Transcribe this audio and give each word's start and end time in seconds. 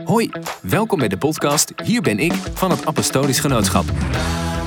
Hoi, 0.00 0.30
welkom 0.60 0.98
bij 0.98 1.08
de 1.08 1.18
podcast 1.18 1.72
Hier 1.84 2.02
ben 2.02 2.18
ik 2.18 2.32
van 2.32 2.70
het 2.70 2.86
Apostolisch 2.86 3.40
Genootschap. 3.40 3.84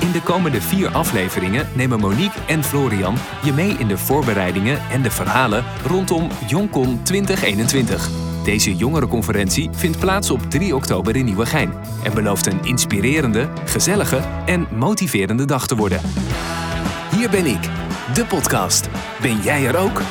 In 0.00 0.12
de 0.12 0.22
komende 0.24 0.60
vier 0.60 0.88
afleveringen 0.88 1.68
nemen 1.74 2.00
Monique 2.00 2.40
en 2.46 2.64
Florian 2.64 3.16
je 3.42 3.52
mee 3.52 3.70
in 3.70 3.88
de 3.88 3.98
voorbereidingen 3.98 4.78
en 4.90 5.02
de 5.02 5.10
verhalen 5.10 5.64
rondom 5.86 6.28
Joncon 6.46 7.02
2021. 7.02 8.08
Deze 8.44 8.76
jongerenconferentie 8.76 9.70
vindt 9.72 9.98
plaats 9.98 10.30
op 10.30 10.50
3 10.50 10.74
oktober 10.74 11.16
in 11.16 11.24
Nieuwegein 11.24 11.72
en 12.04 12.14
belooft 12.14 12.46
een 12.46 12.64
inspirerende, 12.64 13.48
gezellige 13.64 14.20
en 14.46 14.66
motiverende 14.74 15.44
dag 15.44 15.66
te 15.66 15.76
worden. 15.76 16.00
Hier 17.10 17.30
ben 17.30 17.46
ik, 17.46 17.70
de 18.14 18.24
podcast. 18.28 18.88
Ben 19.20 19.40
jij 19.40 19.66
er 19.66 19.76
ook? 19.76 20.02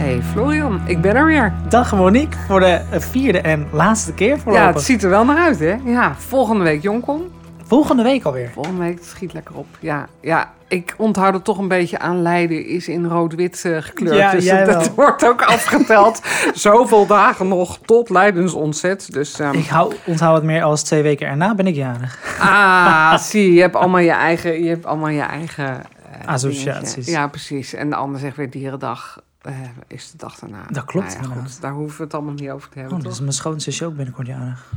Hey 0.00 0.22
Florian, 0.22 0.80
ik 0.86 1.00
ben 1.00 1.16
er 1.16 1.26
weer. 1.26 1.52
Dag 1.68 1.96
Monique, 1.96 2.38
voor 2.46 2.60
de 2.60 2.80
vierde 2.90 3.40
en 3.40 3.66
laatste 3.72 4.14
keer 4.14 4.28
Ja, 4.28 4.38
voorlopig. 4.38 4.74
het 4.74 4.82
ziet 4.82 5.02
er 5.02 5.10
wel 5.10 5.24
naar 5.24 5.38
uit, 5.38 5.58
hè? 5.58 5.76
Ja, 5.84 6.14
volgende 6.14 6.64
week 6.64 6.82
Jonkon. 6.82 7.30
Volgende 7.64 8.02
week 8.02 8.24
alweer. 8.24 8.50
Volgende 8.50 8.80
week, 8.80 8.94
het 8.94 9.04
schiet 9.04 9.32
lekker 9.32 9.54
op. 9.54 9.66
Ja, 9.80 10.06
ja 10.20 10.52
ik 10.68 10.94
onthoud 10.96 11.34
het 11.34 11.44
toch 11.44 11.58
een 11.58 11.68
beetje 11.68 11.98
aan 11.98 12.22
Leiden 12.22 12.66
is 12.66 12.88
in 12.88 13.06
rood-wit 13.06 13.64
eh, 13.64 13.76
gekleurd. 13.80 14.16
Ja, 14.16 14.30
dus 14.64 14.66
dat, 14.74 14.94
wordt 14.94 15.26
ook 15.26 15.42
afgeteld. 15.42 16.20
Zoveel 16.54 17.06
dagen 17.06 17.48
nog 17.48 17.78
tot 17.84 18.10
Leidens 18.10 18.52
ontzet. 18.52 19.08
Dus, 19.12 19.38
ehm, 19.38 19.54
Ik 19.54 19.66
hou, 19.66 19.94
onthoud 20.06 20.34
het 20.34 20.44
meer 20.44 20.62
als 20.62 20.82
twee 20.82 21.02
weken 21.02 21.26
erna 21.26 21.54
ben 21.54 21.66
ik 21.66 21.74
jarig. 21.74 22.38
ah, 22.40 23.18
zie, 23.30 23.52
je, 23.52 23.60
hebt 23.60 23.76
allemaal 23.76 24.00
je 24.00 24.10
eigen, 24.10 24.62
je 24.62 24.68
hebt 24.68 24.86
allemaal 24.86 25.08
je 25.08 25.22
eigen 25.22 25.82
eh, 26.20 26.28
Associaties. 26.28 26.92
dingetje. 26.92 27.12
Ja, 27.12 27.26
precies. 27.28 27.74
En 27.74 27.90
de 27.90 27.96
ander 27.96 28.20
zegt 28.20 28.36
weer 28.36 28.50
dierendag. 28.50 29.18
Eh, 29.50 29.56
is 29.96 30.10
de 30.10 30.16
dag 30.16 30.38
daarna. 30.38 30.62
Dat 30.70 30.84
klopt, 30.84 31.20
Nou 31.20 31.34
ja, 31.34 31.40
goed, 31.40 31.60
daar 31.60 31.72
hoeven 31.72 31.96
we 31.98 32.02
het 32.04 32.14
allemaal 32.14 32.34
niet 32.34 32.50
over 32.50 32.68
te 32.68 32.78
hebben. 32.78 32.96
Oh, 32.96 33.02
toch? 33.02 33.10
dus 33.12 33.20
mijn 33.20 33.32
schoonzusje 33.32 33.86
ook 33.86 33.96
binnenkort 33.96 34.26
jarig. 34.26 34.72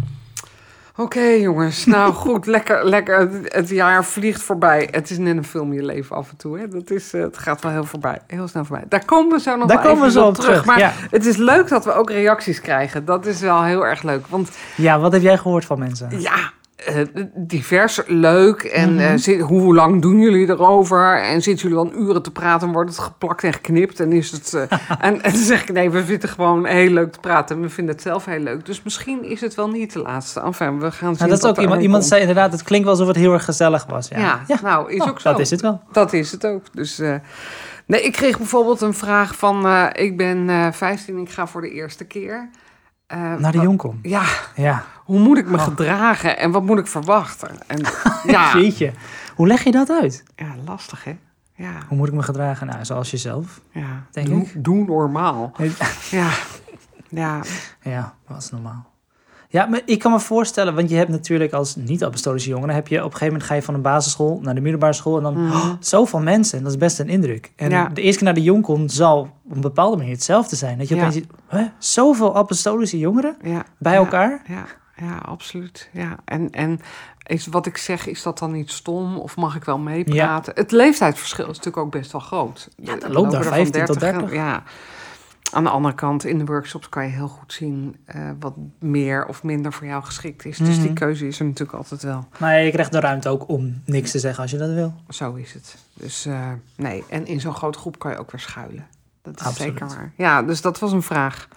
Oké, 0.95 1.19
jongens. 1.21 1.85
Nou 1.85 2.13
goed, 2.23 2.45
lekker, 2.45 2.85
lekker. 2.85 3.29
Het- 3.43 3.69
jaar 3.69 4.05
vliegt 4.05 4.41
voorbij. 4.41 4.87
Het 4.91 5.09
is 5.09 5.17
net 5.17 5.37
een 5.37 5.43
film 5.45 5.73
je 5.73 5.83
leven 5.85 6.15
af 6.15 6.29
en 6.29 6.37
toe. 6.37 6.59
Hè? 6.59 6.67
Dat 6.67 6.89
is, 6.89 7.13
eh, 7.13 7.21
het 7.21 7.37
gaat 7.37 7.61
wel 7.61 7.71
heel 7.71 7.83
voorbij. 7.83 8.19
Heel 8.27 8.47
snel 8.47 8.65
voorbij. 8.65 8.85
Daar 8.89 9.05
komen 9.05 9.31
we 9.37 9.39
zo 9.43 9.55
nog 9.55 9.67
Daar 9.67 9.81
wel 9.81 9.85
komen 9.91 10.05
we 10.05 10.11
zo 10.11 10.25
op 10.27 10.33
terug. 10.33 10.49
terug, 10.49 10.65
Maar 10.65 10.79
ja. 10.79 10.91
het 11.09 11.25
is 11.25 11.35
leuk 11.37 11.67
dat 11.67 11.85
we 11.85 11.93
ook 11.93 12.09
reacties 12.09 12.61
krijgen. 12.61 13.05
Dat 13.05 13.25
is 13.25 13.39
wel 13.39 13.63
heel 13.63 13.85
erg 13.85 14.01
leuk. 14.03 14.27
Want 14.27 14.49
Ja, 14.75 14.99
wat 14.99 15.11
heb 15.11 15.21
jij 15.21 15.37
gehoord 15.37 15.65
van 15.65 15.79
mensen? 15.79 16.19
ja, 16.21 16.51
eh, 16.85 16.95
divers, 17.35 18.01
leuk. 18.07 18.61
En 18.63 18.93
Mhm. 18.93 18.99
eh, 19.03 19.11
zit- 19.15 19.39
hoe 19.41 19.75
lang 19.75 20.01
doen 20.01 20.19
jullie 20.19 20.49
erover? 20.49 21.21
En 21.21 21.41
zitten 21.41 21.69
jullie 21.69 21.83
al 21.85 21.99
uren 22.01 22.21
te 22.23 22.31
praten 22.31 22.67
en 22.67 22.73
wordt 22.73 22.89
het 22.89 22.99
geplakt 22.99 23.43
en 23.43 23.53
geknipt? 23.53 23.99
En, 23.99 24.11
is 24.11 24.31
het, 24.31 24.53
eh, 24.53 24.61
en, 25.07 25.21
en 25.21 25.31
dan 25.31 25.41
zeg 25.41 25.61
ik, 25.61 25.71
nee, 25.73 25.89
we 25.89 26.03
vinden 26.05 26.29
gewoon 26.29 26.65
heel 26.65 26.89
leuk 26.89 27.11
te 27.11 27.19
praten. 27.19 27.55
En 27.55 27.61
we 27.61 27.69
vinden 27.69 27.93
het 27.93 28.03
zelf 28.03 28.25
heel 28.25 28.39
leuk. 28.39 28.65
Dus 28.65 28.83
misschien 28.83 29.23
is 29.23 29.41
het 29.41 29.55
wel 29.55 29.69
niet 29.69 29.93
de 29.93 29.99
laatste. 29.99 30.39
Enfin, 30.41 30.79
we 30.79 30.91
gaan 30.91 31.15
zien 31.15 31.27
Nou, 31.27 31.29
dat 31.29 31.43
is 31.43 31.49
ook 31.49 31.57
iemand, 31.59 31.81
iemand 31.81 32.05
zei 32.05 32.19
inderdaad, 32.21 32.51
het 32.51 32.63
klinkt 32.63 32.85
wel 32.85 32.93
alsof 32.95 33.07
het 33.09 33.17
heel 33.17 33.33
erg 33.33 33.45
gezellig 33.45 33.85
was. 33.85 34.07
Ja, 34.07 34.41
Ja, 34.47 34.57
nou, 34.63 34.91
is 34.91 35.01
Oh, 35.01 35.07
ook 35.07 35.19
zo. 35.19 35.31
Dat 35.31 35.39
is 35.39 35.49
het 35.49 35.61
wel. 35.61 35.81
Dat 35.91 36.13
is 36.13 36.31
het 36.31 36.45
ook. 36.45 36.61
Dus, 36.73 36.97
nee, 37.85 38.01
ik 38.01 38.11
kreeg 38.11 38.37
bijvoorbeeld 38.37 38.81
een 38.81 38.93
vraag 38.93 39.35
van... 39.35 39.67
ik 39.93 40.17
ben 40.17 40.49
eh 40.49 40.67
15 40.71 41.17
ik 41.17 41.29
ga 41.29 41.47
voor 41.47 41.61
de 41.61 41.71
eerste 41.71 42.05
keer. 42.05 42.49
Eh, 43.13 43.33
Naar 43.35 43.51
de 43.51 43.59
jonkom. 43.59 43.99
Ja, 44.01 44.23
Ja, 44.55 44.83
hoe 45.03 45.19
moet 45.19 45.37
ik 45.37 45.45
me 45.47 45.57
Oh. 45.57 45.63
gedragen 45.63 46.37
en 46.37 46.51
wat 46.51 46.63
moet 46.63 46.79
ik 46.79 46.87
verwachten? 46.87 47.67
En, 47.67 47.79
ja, 48.33 48.57
jeetje. 48.57 48.93
Hoe 49.35 49.47
leg 49.47 49.63
je 49.63 49.71
dat 49.71 49.89
uit? 49.89 50.23
ja, 50.35 50.45
lastig 50.65 51.03
hè? 51.03 51.17
Ja, 51.55 51.71
Hoe 51.87 51.97
moet 51.97 52.07
ik 52.07 52.13
me 52.13 52.23
gedragen? 52.23 52.67
Nou, 52.67 52.85
zoals 52.85 53.11
jezelf. 53.11 53.61
ja. 53.71 54.03
Denk 54.11 54.27
doe, 54.27 54.41
ik. 54.41 54.63
doe 54.63 54.85
normaal. 54.85 55.51
Ja, 56.11 56.29
ja, 57.09 57.41
Ja, 57.81 58.13
dat 58.27 58.37
is 58.37 58.49
normaal. 58.51 58.91
Ja, 59.53 59.65
maar 59.65 59.81
ik 59.85 59.99
kan 59.99 60.11
me 60.11 60.19
voorstellen, 60.19 60.75
want 60.75 60.89
je 60.89 60.95
hebt 60.95 61.09
natuurlijk 61.09 61.53
als 61.53 61.75
niet-apostolische 61.75 62.49
jongeren, 62.49 62.75
heb 62.75 62.87
je 62.87 62.97
op 62.97 63.03
een 63.03 63.11
gegeven 63.11 63.27
moment 63.27 63.43
ga 63.43 63.53
je 63.55 63.61
van 63.61 63.73
een 63.73 63.81
basisschool 63.81 64.39
naar 64.41 64.55
de 64.55 64.61
middelbare 64.61 64.93
school 64.93 65.17
en 65.17 65.23
dan 65.23 65.33
Mhm. 65.45 65.55
oh, 65.55 65.69
zoveel 65.79 66.19
mensen. 66.19 66.57
En 66.57 66.63
dat 66.63 66.73
is 66.73 66.77
best 66.79 66.99
een 66.99 67.09
indruk. 67.09 67.51
En 67.55 67.69
Ja. 67.69 67.87
de 67.93 68.01
eerste 68.01 68.17
keer 68.17 68.25
naar 68.25 68.33
de 68.33 68.41
Jonkon 68.43 68.89
zal 68.89 69.19
op 69.45 69.55
een 69.55 69.61
bepaalde 69.61 69.97
manier 69.97 70.11
hetzelfde 70.13 70.55
zijn. 70.55 70.77
Dat 70.77 70.87
je 70.87 70.95
Ja. 70.95 71.01
opeens 71.01 71.15
ziet, 71.15 71.27
hè, 71.47 71.65
zoveel 71.77 72.35
apostolische 72.35 72.97
jongeren 72.99 73.35
ja. 73.41 73.65
bij 73.77 73.95
elkaar. 73.95 74.41
Ja, 74.47 74.65
ja, 75.05 75.17
absoluut. 75.17 75.89
Ja. 75.91 76.15
En, 76.25 76.49
en 76.49 76.79
is 77.23 77.47
wat 77.47 77.65
ik 77.65 77.77
zeg, 77.77 78.07
is 78.07 78.23
dat 78.23 78.39
dan 78.39 78.51
niet 78.51 78.71
stom? 78.71 79.17
Of 79.17 79.35
mag 79.35 79.55
ik 79.55 79.63
wel 79.63 79.77
meepraten? 79.77 80.53
Het 80.55 80.71
leeftijdsverschil 80.71 81.43
is 81.49 81.57
natuurlijk 81.57 81.77
ook 81.85 81.91
best 81.91 82.11
wel 82.11 82.21
groot. 82.21 82.69
Ja, 82.77 82.95
dat 82.95 83.01
loopt 83.01 83.11
daar 83.11 83.11
lopen 83.13 83.37
er 83.37 83.43
van 83.43 83.53
15 83.53 83.85
tot 83.85 83.99
30, 83.99 84.19
30. 84.19 84.35
Ja. 84.37 84.63
Aan 85.51 85.63
de 85.63 85.69
andere 85.69 85.95
kant, 85.95 86.25
in 86.25 86.37
de 86.37 86.45
workshops 86.45 86.89
kan 86.89 87.03
je 87.05 87.09
heel 87.11 87.27
goed 87.27 87.53
zien 87.53 87.95
eh, 88.05 88.29
wat 88.39 88.53
meer 88.79 89.25
of 89.25 89.43
minder 89.43 89.73
voor 89.73 89.87
jou 89.87 90.03
geschikt 90.03 90.45
is. 90.45 90.57
Dus 90.57 90.75
die 90.75 90.85
Mhm. 90.85 90.93
keuze 90.93 91.27
is 91.27 91.39
er 91.39 91.45
natuurlijk 91.45 91.77
altijd 91.77 92.03
wel. 92.03 92.27
Maar 92.39 92.59
je 92.59 92.71
krijgt 92.71 92.91
de 92.91 92.99
ruimte 92.99 93.29
ook 93.29 93.47
om 93.49 93.81
niks 93.85 94.11
te 94.11 94.19
zeggen 94.19 94.41
als 94.41 94.51
je 94.51 94.57
dat 94.57 94.73
wil. 94.73 94.93
Zo 95.09 95.33
is 95.33 95.53
het. 95.53 95.77
Dus 95.93 96.25
eh, 96.25 96.49
nee, 96.75 97.03
en 97.09 97.25
in 97.27 97.39
zo'n 97.39 97.53
grote 97.53 97.79
groep 97.79 97.99
kan 97.99 98.11
je 98.11 98.17
ook 98.17 98.31
weer 98.31 98.41
schuilen. 98.41 98.87
Dat 99.21 99.39
is 99.39 99.45
Absoluut. 99.45 99.71
zeker 99.79 99.87
waar. 99.95 100.11
Ja, 100.17 100.43
dus 100.43 100.61
dat 100.61 100.79
was 100.79 100.91
een 100.91 101.01
vraag. 101.03 101.47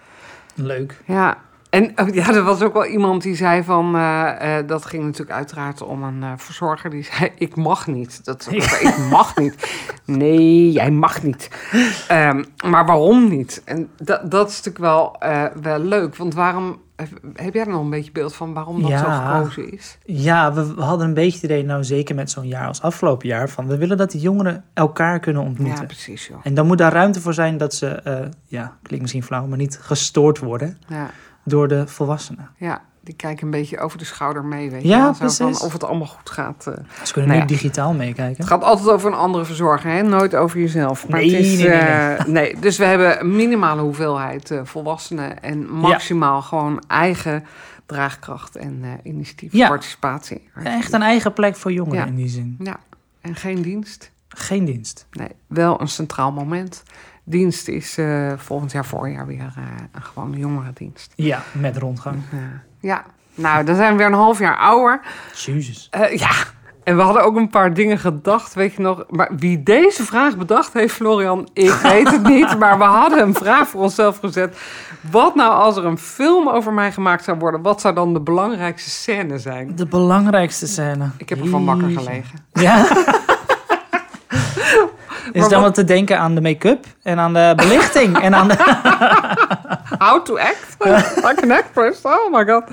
Leuk. 0.53 1.01
Ja, 1.05 1.37
en 1.77 2.07
oh, 2.07 2.13
ja, 2.13 2.33
er 2.33 2.43
was 2.43 2.61
ook 2.61 2.73
wel 2.73 2.85
iemand 2.85 3.21
die 3.21 3.35
zei 3.35 3.63
van... 3.63 3.95
eh, 3.95 4.57
eh, 4.57 4.67
dat 4.67 4.85
ging 4.85 5.03
natuurlijk 5.03 5.37
uiteraard 5.37 5.81
om 5.81 6.03
een 6.03 6.23
eh, 6.23 6.31
verzorger. 6.37 6.89
Die 6.89 7.03
zei, 7.03 7.31
ik 7.35 7.55
mag 7.55 7.87
niet. 7.87 8.25
Dat, 8.25 8.47
ik 8.51 8.97
mag 9.09 9.35
niet. 9.35 9.71
Nee, 10.05 10.71
jij 10.71 10.91
mag 10.91 11.23
niet. 11.23 11.49
Ehm, 12.07 12.43
maar 12.65 12.85
waarom 12.85 13.29
niet? 13.29 13.61
En 13.65 13.89
dat, 13.97 14.31
dat 14.31 14.49
is 14.49 14.55
natuurlijk 14.63 14.77
wel, 14.83 15.15
wel 15.61 15.79
leuk. 15.79 16.15
Want 16.15 16.33
waarom... 16.33 16.85
Heb, 17.33 17.53
jij 17.53 17.63
er 17.63 17.69
nog 17.71 17.81
een 17.81 17.89
beetje 17.89 18.11
beeld 18.11 18.35
van 18.35 18.53
waarom 18.53 18.81
dat 18.81 18.91
zo 18.91 18.95
Ja. 18.95 19.37
gekozen 19.37 19.71
is? 19.71 19.97
Ja, 20.05 20.53
we, 20.53 20.73
we 20.75 20.81
hadden 20.81 21.07
een 21.07 21.13
beetje 21.13 21.33
het 21.33 21.43
idee, 21.43 21.63
nou 21.63 21.83
zeker 21.83 22.15
met 22.15 22.31
zo'n 22.31 22.47
jaar 22.47 22.67
als 22.67 22.81
afgelopen 22.81 23.27
jaar, 23.27 23.49
van 23.49 23.67
we 23.67 23.77
willen 23.77 23.97
dat 23.97 24.11
de 24.11 24.19
jongeren 24.19 24.63
elkaar 24.73 25.19
kunnen 25.19 25.41
ontmoeten. 25.41 25.79
Ja, 25.79 25.85
precies 25.85 26.27
joh. 26.27 26.37
En 26.43 26.53
dan 26.53 26.67
moet 26.67 26.77
daar 26.77 26.93
ruimte 26.93 27.21
voor 27.21 27.33
zijn 27.33 27.57
dat 27.57 27.73
ze, 27.73 28.01
ja, 28.45 28.77
klinkt 28.81 29.01
misschien 29.01 29.23
flauw, 29.23 29.45
maar 29.45 29.57
niet 29.57 29.79
gestoord 29.81 30.39
worden 30.39 30.77
Ja, 30.87 31.09
door 31.47 31.67
de 31.67 31.87
volwassenen. 31.87 32.49
ja, 32.57 32.81
die 33.01 33.15
kijken 33.15 33.45
een 33.45 33.51
beetje 33.51 33.79
over 33.79 33.97
de 33.97 34.05
schouder 34.05 34.45
mee, 34.45 34.71
weet 34.71 34.81
je 34.81 34.87
Ja, 34.87 34.97
wel. 34.97 35.13
Zo 35.13 35.27
van 35.27 35.45
precies. 35.47 35.63
of 35.65 35.73
het 35.73 35.83
allemaal 35.83 36.07
goed 36.07 36.29
gaat. 36.29 36.67
eh. 36.67 36.73
Ze 37.03 37.13
kunnen 37.13 37.31
Nou 37.31 37.43
nu 37.43 37.47
ja. 37.47 37.53
digitaal 37.59 37.93
meekijken. 37.93 38.37
Het 38.37 38.47
gaat 38.47 38.63
altijd 38.63 38.89
over 38.89 39.11
een 39.11 39.17
andere 39.17 39.45
verzorger, 39.45 39.91
hè? 39.91 40.01
nooit 40.01 40.35
over 40.35 40.59
jezelf. 40.59 41.07
Maar 41.09 41.19
Nee, 41.19 41.35
het 41.35 41.45
is, 41.45 41.57
nee, 41.57 41.67
nee, 41.67 41.77
eh, 41.77 42.25
nee. 42.25 42.55
Dus 42.65 42.77
we 42.77 42.85
hebben 42.85 43.19
een 43.19 43.35
minimale 43.35 43.81
hoeveelheid 43.81 44.51
eh, 44.51 44.59
volwassenen 44.63 45.43
en 45.43 45.69
maximaal 45.69 46.41
gewoon 46.41 46.83
eigen 46.87 47.45
draagkracht 47.85 48.55
en 48.55 48.83
initiatief, 49.03 49.51
Ja. 49.53 49.67
participatie. 49.67 50.49
Echt 50.63 50.93
een 50.93 51.01
eigen 51.01 51.33
plek 51.33 51.55
voor 51.55 51.71
jongeren 51.71 52.07
in 52.07 52.15
die 52.15 52.27
zin. 52.29 52.55
Ja, 52.59 52.79
en 53.21 53.35
geen 53.35 53.61
dienst. 53.61 54.11
Geen 54.29 54.65
dienst. 54.65 55.05
Nee, 55.11 55.27
wel 55.47 55.81
een 55.81 55.87
centraal 55.87 56.31
moment. 56.31 56.83
Dienst 57.29 57.67
is 57.67 57.97
eh, 57.97 58.31
volgend 58.37 58.71
jaar 58.71 58.85
voorjaar 58.85 59.25
weer 59.25 59.53
eh, 59.55 59.63
een 59.91 60.01
gewone 60.01 60.37
jongerendienst. 60.37 61.13
Ja, 61.15 61.43
met 61.51 61.77
rondgang. 61.77 62.17
Ja, 62.79 63.03
nou, 63.35 63.65
dan 63.65 63.75
zijn 63.75 63.91
we 63.91 63.97
weer 63.97 64.07
een 64.07 64.13
half 64.13 64.39
jaar 64.39 64.57
ouder. 64.57 65.01
Jezus. 65.33 65.87
Eh, 65.91 66.17
ja, 66.17 66.31
en 66.83 66.95
we 66.95 67.01
hadden 67.01 67.23
ook 67.23 67.35
een 67.35 67.49
paar 67.49 67.73
dingen 67.73 67.99
gedacht, 67.99 68.53
weet 68.53 68.73
je 68.73 68.81
nog. 68.81 69.03
Maar 69.09 69.29
wie 69.37 69.63
deze 69.63 70.03
vraag 70.03 70.37
bedacht 70.37 70.73
heeft, 70.73 70.93
Florian, 70.93 71.49
ik 71.53 71.73
weet 71.91 72.11
het 72.11 72.23
niet. 72.23 72.59
Maar 72.59 72.77
we 72.77 72.83
hadden 72.83 73.21
een 73.21 73.33
vraag 73.33 73.67
voor 73.67 73.81
onszelf 73.81 74.17
gezet. 74.17 74.57
Wat 75.11 75.35
nou 75.35 75.53
als 75.53 75.77
er 75.77 75.85
een 75.85 75.97
film 75.97 76.49
over 76.49 76.73
mij 76.73 76.91
gemaakt 76.91 77.23
zou 77.23 77.37
worden? 77.37 77.61
Wat 77.61 77.81
zou 77.81 77.95
dan 77.95 78.13
de 78.13 78.21
belangrijkste 78.21 78.89
scène 78.89 79.39
zijn? 79.39 79.75
De 79.75 79.85
belangrijkste 79.85 80.67
scène. 80.67 81.09
Ik 81.17 81.29
heb 81.29 81.39
ervan 81.41 81.65
wakker 81.65 81.87
Jeetje. 81.87 82.03
gelegen. 82.03 82.39
Ja. 82.53 82.85
Is 85.37 85.49
dan 85.49 85.61
wat 85.61 85.73
te 85.73 85.83
denken 85.83 86.19
aan 86.19 86.35
de 86.35 86.41
make-up 86.41 86.85
en 87.03 87.19
aan 87.19 87.33
de 87.33 87.53
belichting 87.55 88.17
en 88.21 88.35
aan 88.35 88.47
de... 88.47 88.55
How 90.05 90.23
to 90.25 90.37
act? 90.37 90.75
like 91.15 91.39
an 91.43 91.51
actress? 91.51 92.01
Oh 92.01 92.31
my 92.31 92.45
god. 92.45 92.63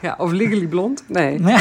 Ja, 0.00 0.14
of 0.18 0.30
Legally 0.32 0.66
Blonde? 0.66 1.00
Nee. 1.06 1.42
Ja. 1.42 1.58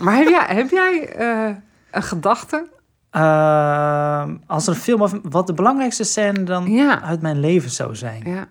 Maar 0.00 0.16
heb 0.16 0.28
jij, 0.28 0.44
heb 0.48 0.70
jij 0.70 1.08
eh, 1.08 1.54
een 1.90 2.02
gedachte? 2.02 2.66
Ehm, 3.10 4.36
als 4.46 4.66
er 4.66 4.72
een 4.74 4.80
film 4.80 5.02
over 5.02 5.20
wat 5.22 5.46
de 5.46 5.54
belangrijkste 5.54 6.04
scène 6.04 6.42
dan 6.42 6.70
Ja. 6.70 7.02
uit 7.02 7.22
mijn 7.22 7.40
leven 7.40 7.70
zou 7.70 7.96
zijn. 7.96 8.22
Ja. 8.24 8.46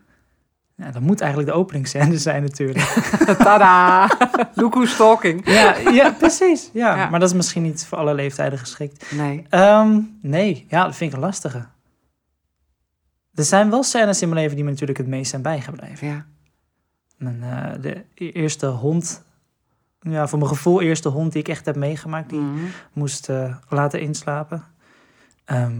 Ja, 0.79 0.91
dat 0.91 1.01
moet 1.01 1.21
eigenlijk 1.21 1.51
de 1.51 1.57
openingsscène 1.57 2.17
zijn 2.29 2.41
natuurlijk. 2.43 2.85
Tada! 3.43 4.07
Look 4.53 4.73
who's 4.73 4.95
talking. 4.95 5.45
ja, 5.49 5.77
ja, 5.77 6.11
precies. 6.11 6.69
Ja. 6.73 6.95
Ja. 6.95 7.09
Maar 7.09 7.19
dat 7.19 7.29
is 7.29 7.35
misschien 7.35 7.61
niet 7.63 7.85
voor 7.85 7.97
alle 7.97 8.13
leeftijden 8.13 8.59
geschikt. 8.59 9.11
Nee. 9.11 9.45
Ehm, 9.49 9.99
nee, 10.21 10.65
ja, 10.69 10.83
dat 10.85 10.95
vind 10.95 11.11
ik 11.11 11.17
een 11.17 11.23
lastige. 11.23 11.65
Er 13.33 13.43
zijn 13.43 13.69
wel 13.69 13.83
scènes 13.83 14.21
in 14.21 14.29
mijn 14.29 14.41
leven 14.41 14.55
die 14.55 14.65
me 14.65 14.71
natuurlijk 14.71 14.97
het 14.97 15.07
meest 15.07 15.29
zijn 15.29 15.41
bijgebleven. 15.41 16.07
Ja. 16.07 16.25
Mijn, 17.17 17.43
eh, 17.43 17.81
de 17.81 18.03
e- 18.15 18.29
eerste 18.31 18.65
hond, 18.67 19.23
ja, 20.01 20.27
voor 20.27 20.37
mijn 20.39 20.49
gevoel 20.51 20.81
eerste 20.81 21.09
hond 21.09 21.31
die 21.31 21.41
ik 21.41 21.47
echt 21.47 21.65
heb 21.65 21.75
meegemaakt, 21.75 22.29
die 22.29 22.39
Mhm. 22.39 22.59
moest 22.93 23.29
eh, 23.29 23.55
laten 23.69 24.01
inslapen. 24.01 24.63
Ehm, 25.45 25.73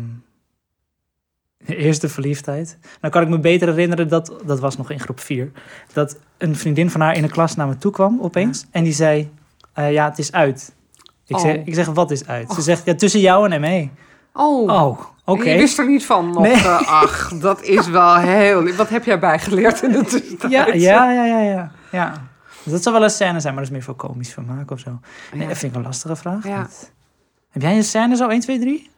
eerste 1.65 2.09
verliefdheid. 2.09 2.77
Dan 3.01 3.09
kan 3.09 3.21
ik 3.21 3.27
me 3.29 3.39
beter 3.39 3.67
herinneren 3.67 4.07
dat, 4.07 4.33
dat 4.45 4.59
was 4.59 4.77
nog 4.77 4.91
in 4.91 4.99
groep 4.99 5.19
4, 5.19 5.51
dat 5.93 6.17
een 6.37 6.55
vriendin 6.55 6.89
van 6.89 7.01
haar 7.01 7.15
in 7.15 7.21
de 7.21 7.29
klas 7.29 7.55
naar 7.55 7.67
me 7.67 7.77
toe 7.77 7.91
kwam 7.91 8.19
opeens. 8.21 8.65
En 8.71 8.83
die 8.83 8.93
zei, 8.93 9.31
eh, 9.73 9.91
ja, 9.91 10.09
het 10.09 10.17
is 10.19 10.31
uit. 10.31 10.73
Ik, 11.25 11.35
Oh. 11.35 11.41
zeg, 11.41 11.55
ik 11.65 11.73
zeg, 11.73 11.85
wat 11.85 12.11
is 12.11 12.27
uit? 12.27 12.51
Ze 12.51 12.61
zegt, 12.61 12.85
ja, 12.85 12.95
tussen 12.95 13.19
jou 13.19 13.49
en 13.51 13.61
ME. 13.61 13.89
Oh, 14.33 14.69
Oh, 14.81 14.99
oké. 15.25 15.49
je 15.49 15.57
wist 15.57 15.77
er 15.79 15.87
niet 15.89 16.05
van 16.05 16.31
nog. 16.31 16.41
Nee. 16.41 16.53
eh, 16.53 16.87
ach, 17.01 17.31
dat 17.39 17.61
is 17.63 17.87
wel 17.87 18.15
heel... 18.15 18.73
Wat 18.73 18.89
heb 18.89 19.03
jij 19.05 19.19
bijgeleerd 19.19 19.81
in 19.81 19.91
de 19.91 20.03
tussentijd? 20.03 20.51
Ja, 20.51 20.65
ja, 20.73 21.11
ja, 21.11 21.25
ja, 21.25 21.39
ja. 21.39 21.71
ja. 21.91 22.13
Dat 22.63 22.83
zou 22.83 22.95
wel 22.95 23.03
een 23.03 23.09
scène 23.09 23.39
zijn, 23.39 23.53
maar 23.53 23.63
dat 23.63 23.71
is 23.71 23.77
meer 23.77 23.85
voor 23.85 23.95
komisch 23.95 24.33
vermaak 24.33 24.71
of 24.71 24.79
zo. 24.79 24.99
Nee, 25.31 25.41
Ja. 25.41 25.47
dat 25.47 25.57
vind 25.57 25.71
ik 25.71 25.77
een 25.77 25.85
lastige 25.85 26.15
vraag. 26.15 26.47
Ja. 26.47 26.67
Heb 27.49 27.61
jij 27.61 27.75
een 27.75 27.83
scène 27.83 28.15
zo 28.15 28.27
1, 28.27 28.39
2, 28.39 28.59
3? 28.59 28.89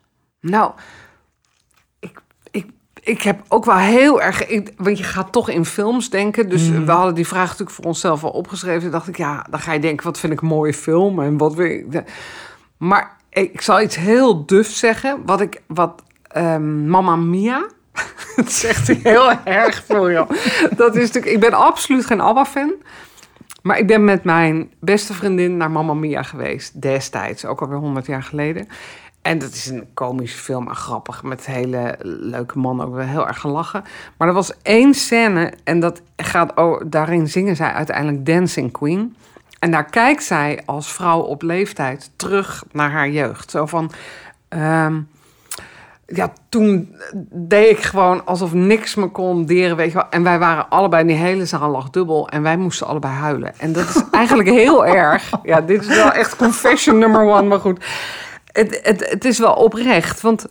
Nou, 0.42 0.72
ik, 3.04 3.22
heb 3.22 3.42
ook 3.48 3.66
wel 3.66 3.78
heel 3.78 4.22
erg... 4.22 4.48
ik- 4.48 4.74
want 4.78 4.98
je 4.98 5.04
gaat 5.04 5.32
toch 5.32 5.50
in 5.50 5.66
films 5.66 6.10
denken. 6.10 6.50
Dus 6.50 6.70
Mm. 6.70 6.86
we 6.86 6.92
hadden 6.92 7.16
die 7.16 7.28
vraag 7.28 7.44
natuurlijk 7.50 7.72
voor 7.72 7.86
onszelf 7.86 8.24
al 8.24 8.30
opgeschreven. 8.30 8.82
Toen 8.82 8.92
dacht 8.92 9.08
ik, 9.08 9.18
ja, 9.18 9.46
dan 9.50 9.60
ga 9.60 9.74
je 9.74 9.80
denken... 9.80 10.06
wat 10.06 10.20
vind 10.20 10.34
ik 10.34 10.42
een 10.42 10.48
mooie 10.48 10.74
film 10.74 11.20
en 11.22 11.38
wat 11.38 11.54
wil 11.54 11.66
ik... 11.66 12.04
Maar 12.78 13.18
ik 13.30 13.62
zal 13.62 13.82
iets 13.82 13.96
heel 13.96 14.46
duf 14.46 14.68
zeggen. 14.68 15.22
Wat 15.26 15.42
ik... 15.42 15.62
Wat, 15.68 16.04
ehm, 16.28 16.88
Mamma 16.88 17.16
Mia... 17.16 17.66
Het 18.36 18.52
zegt 18.52 18.88
heel 18.88 19.32
erg 19.44 19.84
veel, 19.86 20.12
joh. 20.12 20.30
Dat 20.76 20.96
is 20.96 21.06
natuurlijk... 21.08 21.34
Ik 21.34 21.40
ben 21.40 21.54
absoluut 21.54 22.06
geen 22.06 22.22
ABBA-fan. 22.22 22.74
Maar 23.62 23.78
ik 23.78 23.88
ben 23.88 24.04
met 24.04 24.24
mijn 24.24 24.72
beste 24.80 25.14
vriendin 25.14 25.58
naar 25.58 25.72
Mamma 25.72 25.94
Mia 25.94 26.24
geweest. 26.24 26.82
Destijds, 26.82 27.46
ook 27.46 27.62
alweer 27.62 27.78
100 27.78 28.06
jaar 28.06 28.24
geleden. 28.24 28.68
En 29.22 29.38
dat 29.38 29.52
is 29.52 29.68
een 29.68 29.88
komische 29.94 30.38
film 30.38 30.68
en 30.68 30.76
grappig. 30.76 31.24
Met 31.24 31.46
hele 31.46 31.96
leuke 32.04 32.60
mannen 32.60 32.86
ook 32.86 32.96
wel 32.96 33.06
heel 33.06 33.28
erg 33.28 33.40
gelachen. 33.40 33.84
Maar 34.18 34.28
er 34.28 34.34
was 34.34 34.62
één 34.62 34.94
scène 34.94 35.54
en 35.64 35.80
dat 35.80 36.02
gaat, 36.16 36.54
daarin 36.86 37.28
zingen 37.28 37.56
zij 37.56 37.72
uiteindelijk 37.72 38.26
Dancing 38.26 38.72
Queen. 38.72 39.16
En 39.60 39.72
daar 39.72 39.86
kijkt 39.86 40.24
zij 40.24 40.62
als 40.66 40.94
vrouw 40.94 41.20
op 41.20 41.42
leeftijd 41.42 42.12
terug 42.16 42.64
naar 42.72 42.92
haar 42.92 43.10
jeugd. 43.10 43.52
Zo 43.52 43.66
van... 43.66 43.92
ehm, 44.48 45.00
ja, 46.06 46.34
toen 46.50 46.96
deed 47.32 47.70
ik 47.70 47.84
gewoon 47.84 48.26
alsof 48.26 48.54
niks 48.54 48.96
me 48.96 49.08
kon 49.08 49.46
deren, 49.46 49.76
weet 49.76 49.88
je 49.88 49.94
wel. 49.94 50.10
En 50.10 50.24
wij 50.24 50.40
waren 50.40 50.70
allebei, 50.70 51.08
die 51.08 51.16
hele 51.16 51.46
zaal 51.46 51.70
lag 51.70 51.90
dubbel. 51.90 52.30
En 52.30 52.42
wij 52.42 52.58
moesten 52.58 52.88
allebei 52.88 53.14
huilen. 53.14 53.60
En 53.60 53.74
dat 53.74 53.90
is 53.90 54.04
eigenlijk 54.12 54.50
heel 54.50 54.86
erg. 54.86 55.32
Ja, 55.44 55.62
dit 55.62 55.82
is 55.82 55.96
wel 55.96 56.12
echt 56.12 56.36
confession 56.36 56.98
number 56.98 57.22
one, 57.22 57.48
maar 57.48 57.60
goed. 57.60 57.86
Het, 58.52 58.80
het, 58.84 59.10
het 59.10 59.26
is 59.26 59.40
wel 59.40 59.54
oprecht, 59.54 60.22
want 60.22 60.46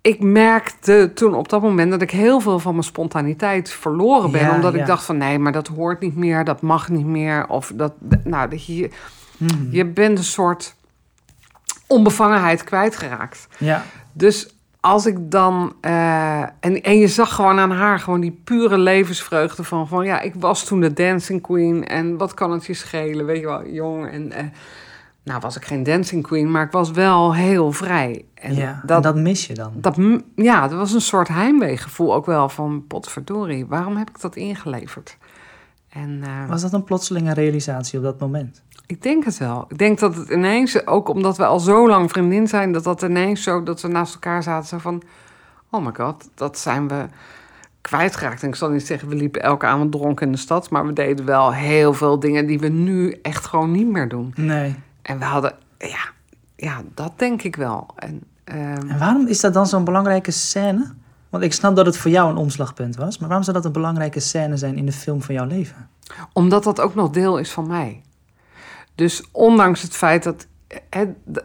ik 0.00 0.20
merkte 0.22 1.10
toen 1.14 1.34
op 1.34 1.48
dat 1.48 1.62
moment... 1.62 1.90
dat 1.90 2.02
ik 2.02 2.10
heel 2.10 2.40
veel 2.40 2.58
van 2.58 2.72
mijn 2.72 2.84
spontaniteit 2.84 3.70
verloren 3.70 4.30
ben. 4.30 4.40
Ja, 4.40 4.54
omdat 4.54 4.74
ja. 4.74 4.80
ik 4.80 4.86
dacht 4.86 5.04
van, 5.04 5.16
nee, 5.16 5.38
maar 5.38 5.52
dat 5.52 5.66
hoort 5.66 6.00
niet 6.00 6.16
meer, 6.16 6.44
dat 6.44 6.60
mag 6.62 6.88
niet 6.88 7.06
meer. 7.06 7.48
Of 7.48 7.72
dat, 7.74 7.92
nou, 8.24 8.48
dat 8.50 8.66
je, 8.66 8.90
Mhm. 9.38 9.70
je 9.70 9.84
bent 9.86 10.18
een 10.18 10.24
soort 10.24 10.74
onbevangenheid 11.86 12.64
kwijtgeraakt. 12.64 13.46
Ja. 13.58 13.84
Dus 14.12 14.54
als 14.80 15.06
ik 15.06 15.30
dan. 15.30 15.74
eh, 15.80 16.40
en, 16.40 16.82
en 16.82 16.98
je 16.98 17.08
zag 17.08 17.34
gewoon 17.34 17.58
aan 17.58 17.70
haar 17.70 17.98
gewoon 18.00 18.20
die 18.20 18.40
pure 18.44 18.78
levensvreugde 18.78 19.64
van. 19.64 19.88
van 19.88 20.04
ja, 20.04 20.20
ik 20.20 20.32
was 20.38 20.64
toen 20.64 20.80
de 20.80 20.92
Dancing 20.92 21.42
Queen. 21.42 21.86
En 21.86 22.16
wat 22.16 22.34
kan 22.34 22.50
het 22.52 22.66
je 22.66 22.74
schelen? 22.74 23.26
Weet 23.26 23.40
je 23.40 23.46
wel, 23.46 23.66
jong. 23.68 24.10
En. 24.10 24.32
eh, 24.32 24.44
nou, 25.26 25.40
was 25.40 25.56
ik 25.56 25.64
geen 25.64 25.82
Dancing 25.82 26.22
Queen, 26.22 26.50
maar 26.50 26.64
ik 26.64 26.70
was 26.70 26.90
wel 26.90 27.34
heel 27.34 27.72
vrij. 27.72 28.24
En 28.34 28.54
ja. 28.54 28.82
dat, 28.84 28.96
en 28.96 29.02
dat 29.02 29.16
mis 29.16 29.46
je 29.46 29.54
dan. 29.54 29.72
dat, 29.76 29.96
ja, 30.34 30.68
dat 30.68 30.78
was 30.78 30.92
een 30.92 31.00
soort 31.00 31.28
heimweegevoel 31.28 32.14
ook 32.14 32.26
wel 32.26 32.48
van 32.48 32.84
potverdorie. 32.86 33.66
Waarom 33.66 33.96
heb 33.96 34.08
ik 34.08 34.20
dat 34.20 34.36
ingeleverd? 34.36 35.16
En, 35.88 36.20
eh, 36.22 36.48
Was 36.48 36.62
dat 36.62 36.72
een 36.72 36.84
plotselinge 36.84 37.34
realisatie 37.34 37.98
op 37.98 38.04
dat 38.04 38.20
moment? 38.20 38.62
ik 38.86 39.02
denk 39.02 39.24
het 39.24 39.38
wel. 39.38 39.64
Ik 39.68 39.78
denk 39.78 39.98
dat 39.98 40.16
het 40.16 40.28
ineens, 40.28 40.86
ook 40.86 41.08
omdat 41.08 41.36
we 41.36 41.44
al 41.44 41.60
zo 41.60 41.88
lang 41.88 42.10
vriendin 42.10 42.48
zijn, 42.48 42.72
dat 42.72 42.84
dat 42.84 43.02
ineens 43.02 43.42
zo, 43.42 43.62
dat 43.62 43.80
we 43.80 43.88
naast 43.88 44.14
elkaar 44.14 44.42
zaten, 44.42 44.68
zo 44.68 44.78
van, 44.78 45.02
oh 45.70 45.84
my 45.84 45.92
god, 45.94 46.28
dat 46.34 46.58
zijn 46.58 46.88
we 46.88 47.06
kwijtgeraakt. 47.80 48.42
En 48.42 48.48
ik 48.48 48.54
zal 48.54 48.70
niet 48.70 48.86
zeggen, 48.86 49.08
we 49.08 49.14
liepen 49.14 49.42
elke 49.42 49.66
avond 49.66 49.92
dronken 49.92 50.26
in 50.26 50.32
de 50.32 50.38
stad, 50.38 50.70
maar 50.70 50.86
we 50.86 50.92
deden 50.92 51.24
wel 51.24 51.52
heel 51.52 51.92
veel 51.92 52.18
dingen 52.18 52.46
die 52.46 52.58
we 52.58 52.68
nu 52.68 53.18
echt 53.22 53.46
gewoon 53.46 53.70
niet 53.70 53.88
meer 53.88 54.08
doen. 54.08 54.32
Nee. 54.36 54.74
En 55.06 55.18
we 55.18 55.24
hadden, 55.24 55.54
ja, 55.78 56.04
ja 56.56 56.82
dat 56.94 57.12
denk 57.18 57.42
ik 57.42 57.56
wel. 57.56 57.86
En, 57.96 58.22
ehm, 58.44 58.88
En 58.88 58.98
waarom 58.98 59.26
is 59.26 59.40
dat 59.40 59.54
dan 59.54 59.66
zo'n 59.66 59.84
belangrijke 59.84 60.30
scène? 60.30 60.92
Want 61.30 61.44
ik 61.44 61.52
snap 61.52 61.76
dat 61.76 61.86
het 61.86 61.96
voor 61.96 62.10
jou 62.10 62.30
een 62.30 62.36
omslagpunt 62.36 62.96
was. 62.96 63.18
Maar 63.18 63.26
waarom 63.28 63.44
zou 63.44 63.56
dat 63.56 63.66
een 63.66 63.72
belangrijke 63.72 64.20
scène 64.20 64.56
zijn 64.56 64.76
in 64.76 64.86
de 64.86 64.92
film 64.92 65.22
van 65.22 65.34
jouw 65.34 65.46
leven? 65.46 65.88
Omdat 66.32 66.64
dat 66.64 66.80
ook 66.80 66.94
nog 66.94 67.10
deel 67.10 67.38
is 67.38 67.52
van 67.52 67.66
mij. 67.66 68.02
Dus 68.94 69.24
ondanks 69.32 69.82
het 69.82 69.92
feit 69.96 70.22
dat. 70.22 70.46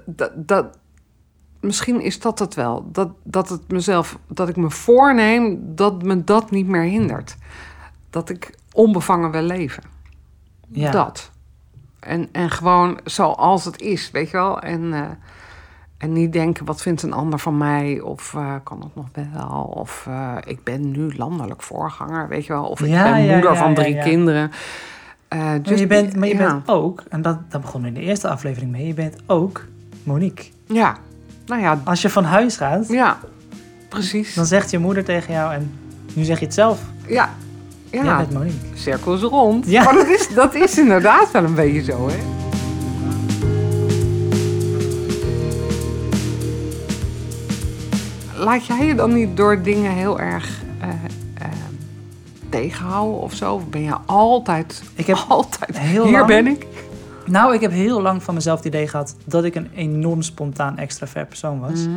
Dat, 0.06 0.32
dat- 0.36 0.78
misschien 1.60 2.02
is 2.02 2.20
dat 2.20 2.40
het 2.40 2.54
wel. 2.56 2.90
Dat, 2.92 3.10
dat, 3.24 3.50
het 3.50 3.72
mezelf, 3.72 4.18
dat 4.28 4.50
ik 4.50 4.56
me 4.56 4.70
voorneem 4.70 5.60
dat 5.76 6.04
me 6.04 6.24
dat 6.24 6.52
niet 6.52 6.68
meer 6.68 6.84
hindert. 6.84 7.36
Dat 8.10 8.30
ik 8.30 8.58
onbevangen 8.74 9.32
wil 9.32 9.42
leven. 9.42 9.84
Ja. 10.68 10.92
Dat. 10.92 11.32
En, 12.02 12.30
en 12.32 12.50
gewoon 12.50 13.00
zoals 13.04 13.66
het 13.66 13.82
is, 13.82 14.12
weet 14.12 14.30
je 14.30 14.38
wel. 14.38 14.60
En, 14.60 14.94
eh, 14.94 15.02
en 15.98 16.14
niet 16.14 16.34
denken, 16.34 16.66
wat 16.66 16.82
vindt 16.82 17.02
een 17.04 17.14
ander 17.14 17.40
van 17.40 17.58
mij? 17.58 18.00
Of 18.00 18.34
eh, 18.34 18.56
kan 18.64 18.80
het 18.82 18.96
nog 18.96 19.08
wel? 19.34 19.62
Of 19.76 20.06
eh, 20.10 20.36
ik 20.46 20.64
ben 20.64 20.92
nu 20.92 21.16
landelijk 21.16 21.62
voorganger, 21.62 22.28
weet 22.28 22.46
je 22.46 22.54
wel. 22.54 22.66
Of 22.66 22.82
ik 22.82 22.88
Ja, 22.88 23.12
ben 23.12 23.24
ja, 23.24 23.34
moeder 23.34 23.52
ja, 23.52 23.58
van 23.58 23.74
drie 23.74 23.98
kinderen. 24.00 24.52
Eh, 25.28 25.40
Maar 25.40 25.76
je 25.78 25.88
bent, 25.88 26.16
maar 26.16 26.28
je 26.28 26.36
bent 26.36 26.68
ook, 26.70 27.04
en 27.10 27.22
dat, 27.22 27.52
dat 27.52 27.62
begon 27.62 27.86
in 27.86 27.94
de 27.94 28.00
eerste 28.02 28.30
aflevering 28.30 28.72
mee, 28.72 28.88
je 28.88 28.94
bent 28.94 29.16
ook 29.26 29.66
Monique. 30.04 30.46
Ja, 30.68 30.98
nou 31.46 31.62
ja, 31.62 31.82
Als 31.84 32.02
je 32.02 32.10
van 32.10 32.24
huis 32.24 32.58
gaat, 32.58 32.88
ja, 32.88 33.18
precies. 33.90 34.34
dan 34.34 34.46
zegt 34.46 34.72
je 34.72 34.80
moeder 34.80 35.04
tegen 35.04 35.34
jou, 35.34 35.54
en 35.54 35.80
nu 36.14 36.24
zeg 36.24 36.40
je 36.40 36.46
het 36.46 36.54
zelf, 36.54 36.82
Ja, 37.08 37.30
ja, 37.92 38.18
bent 38.18 38.34
Monique. 38.34 38.56
cirkel 38.74 39.14
is 39.14 39.22
rond. 39.22 39.66
Ja. 39.66 39.84
Maar 39.84 39.94
dat 39.94 40.08
is, 40.08 40.28
dat 40.34 40.56
is 40.56 40.78
inderdaad 40.78 41.32
wel 41.32 41.44
een 41.44 41.56
beetje 41.56 41.84
zo, 41.84 42.08
hè. 42.10 42.16
Laat 48.38 48.66
jij 48.66 48.86
je 48.86 48.96
dan 48.96 49.14
niet 49.14 49.38
door 49.38 49.62
dingen 49.62 49.92
heel 49.92 50.20
erg 50.20 50.62
eh, 50.80 50.90
eh, 51.34 51.48
tegenhouden 52.50 53.20
of 53.22 53.34
zo? 53.34 53.54
Of 53.54 53.68
ben 53.70 53.82
je 53.82 53.96
altijd, 54.06 54.84
Ik 54.96 55.08
heb 55.08 55.26
altijd, 55.28 55.80
heel 55.80 56.04
hier 56.04 56.12
lang- 56.14 56.28
ben 56.28 56.48
ik? 56.48 56.66
Nou, 57.26 57.54
ik 57.54 57.62
heb 57.62 57.72
heel 57.72 58.02
lang 58.02 58.24
van 58.24 58.34
mezelf 58.34 58.58
het 58.58 58.68
idee 58.68 58.88
gehad 58.88 59.16
dat 59.26 59.44
ik 59.44 59.56
een 59.56 59.70
enorm 59.76 60.22
spontaan 60.22 60.78
extravert 60.78 61.28
persoon 61.28 61.60
was. 61.60 61.80
Mhm. 61.80 61.90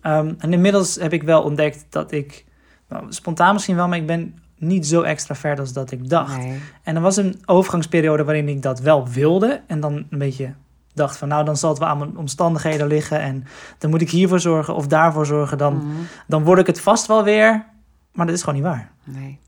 Ehm, 0.00 0.32
en 0.38 0.52
inmiddels 0.52 0.94
heb 0.94 1.12
ik 1.12 1.22
wel 1.22 1.42
ontdekt 1.42 1.86
dat 1.90 2.12
ik, 2.12 2.44
nou, 2.88 3.04
spontaan 3.08 3.52
misschien 3.52 3.76
wel, 3.76 3.88
maar 3.88 3.98
ik 3.98 4.06
ben 4.06 4.38
niet 4.58 4.86
zo 4.86 5.02
extravert 5.02 5.58
als 5.60 5.72
dat 5.72 5.90
ik 5.90 6.08
dacht. 6.08 6.36
Nee. 6.36 6.58
En 6.82 6.96
er 6.96 7.02
was 7.02 7.16
een 7.16 7.42
overgangsperiode 7.46 8.24
waarin 8.24 8.48
ik 8.48 8.62
dat 8.62 8.80
wel 8.80 9.08
wilde. 9.08 9.60
En 9.66 9.80
dan 9.80 9.92
een 10.10 10.18
beetje 10.18 10.52
dacht 10.94 11.16
van, 11.16 11.28
nou 11.28 11.44
dan 11.44 11.56
zal 11.56 11.70
het 11.70 11.78
wel 11.78 11.88
aan 11.88 11.98
mijn 11.98 12.16
omstandigheden 12.16 12.86
liggen. 12.86 13.20
En 13.20 13.44
dan 13.78 13.90
moet 13.90 14.00
ik 14.00 14.10
hiervoor 14.10 14.40
zorgen 14.40 14.74
of 14.74 14.86
daarvoor 14.86 15.26
zorgen. 15.26 15.58
Dan, 15.58 15.74
Mhm. 15.76 15.86
dan 16.26 16.44
word 16.44 16.58
ik 16.58 16.66
het 16.66 16.80
vast 16.80 17.06
wel 17.06 17.24
weer. 17.24 17.64
Maar 18.12 18.26
dat 18.26 18.34
is 18.34 18.40
gewoon 18.42 18.54
niet 18.54 18.68
waar. 18.68 18.90
Nee. 19.04 19.38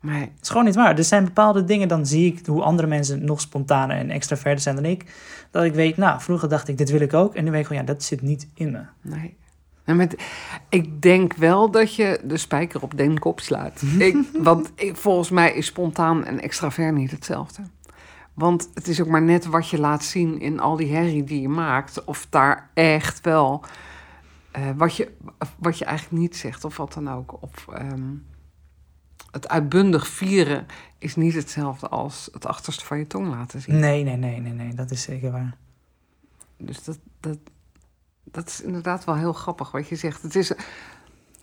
Nee. 0.00 0.20
Het 0.20 0.30
is 0.42 0.48
gewoon 0.48 0.64
niet 0.64 0.74
waar. 0.74 0.98
Er 0.98 1.04
zijn 1.04 1.24
bepaalde 1.24 1.64
dingen, 1.64 1.88
dan 1.88 2.06
zie 2.06 2.32
ik 2.34 2.46
hoe 2.46 2.62
andere 2.62 2.88
mensen 2.88 3.24
nog 3.24 3.40
spontaner 3.40 3.96
en 3.96 4.10
extraverter 4.10 4.60
zijn 4.62 4.74
dan 4.74 4.84
ik. 4.84 5.04
Dat 5.50 5.64
ik 5.64 5.74
weet, 5.74 5.96
nou, 5.96 6.20
vroeger 6.20 6.48
dacht 6.48 6.68
ik, 6.68 6.78
dit 6.78 6.90
wil 6.90 7.00
ik 7.00 7.14
ook. 7.14 7.34
En 7.34 7.44
nu 7.44 7.50
weet 7.50 7.60
ik 7.60 7.66
gewoon, 7.66 7.82
ja, 7.82 7.92
dat 7.92 8.02
zit 8.02 8.22
niet 8.22 8.46
in 8.54 8.70
me. 8.70 8.80
Nee. 9.00 9.36
Met, 9.84 10.22
ik 10.68 11.02
denk 11.02 11.34
wel 11.34 11.70
dat 11.70 11.94
je 11.94 12.20
de 12.24 12.36
spijker 12.36 12.82
op 12.82 12.96
den 12.96 13.18
kop 13.18 13.40
slaat. 13.40 13.82
ik, 13.98 14.16
want 14.42 14.72
ik, 14.74 14.96
volgens 14.96 15.30
mij 15.30 15.52
is 15.52 15.66
spontaan 15.66 16.24
en 16.24 16.40
extravert 16.40 16.94
niet 16.94 17.10
hetzelfde. 17.10 17.62
Want 18.34 18.70
het 18.74 18.88
is 18.88 19.00
ook 19.00 19.08
maar 19.08 19.22
net 19.22 19.46
wat 19.46 19.68
je 19.68 19.78
laat 19.78 20.04
zien 20.04 20.40
in 20.40 20.60
al 20.60 20.76
die 20.76 20.94
herrie 20.94 21.24
die 21.24 21.40
je 21.40 21.48
maakt. 21.48 22.04
Of 22.04 22.26
daar 22.30 22.70
echt 22.74 23.20
wel 23.20 23.64
eh, 24.50 24.70
wat, 24.76 24.96
je, 24.96 25.10
wat 25.58 25.78
je 25.78 25.84
eigenlijk 25.84 26.22
niet 26.22 26.36
zegt 26.36 26.64
of 26.64 26.76
wat 26.76 26.92
dan 26.92 27.10
ook. 27.10 27.42
Of 27.42 27.68
ehm, 27.68 28.14
het 29.30 29.48
uitbundig 29.48 30.06
vieren 30.06 30.66
is 30.98 31.16
niet 31.16 31.34
hetzelfde 31.34 31.88
als 31.88 32.28
het 32.32 32.46
achterste 32.46 32.84
van 32.84 32.98
je 32.98 33.06
tong 33.06 33.28
laten 33.28 33.60
zien. 33.60 33.78
Nee, 33.78 34.04
nee, 34.04 34.16
nee, 34.16 34.40
nee, 34.40 34.52
nee. 34.52 34.74
Dat 34.74 34.90
is 34.90 35.02
zeker 35.02 35.30
waar. 35.30 35.56
Dus 36.56 36.84
dat, 36.84 36.98
dat, 37.20 37.38
dat 38.24 38.46
is 38.48 38.60
inderdaad 38.62 39.04
wel 39.04 39.16
heel 39.16 39.32
grappig 39.32 39.70
wat 39.70 39.88
je 39.88 39.96
zegt. 39.96 40.22
Het 40.22 40.36
is, 40.36 40.52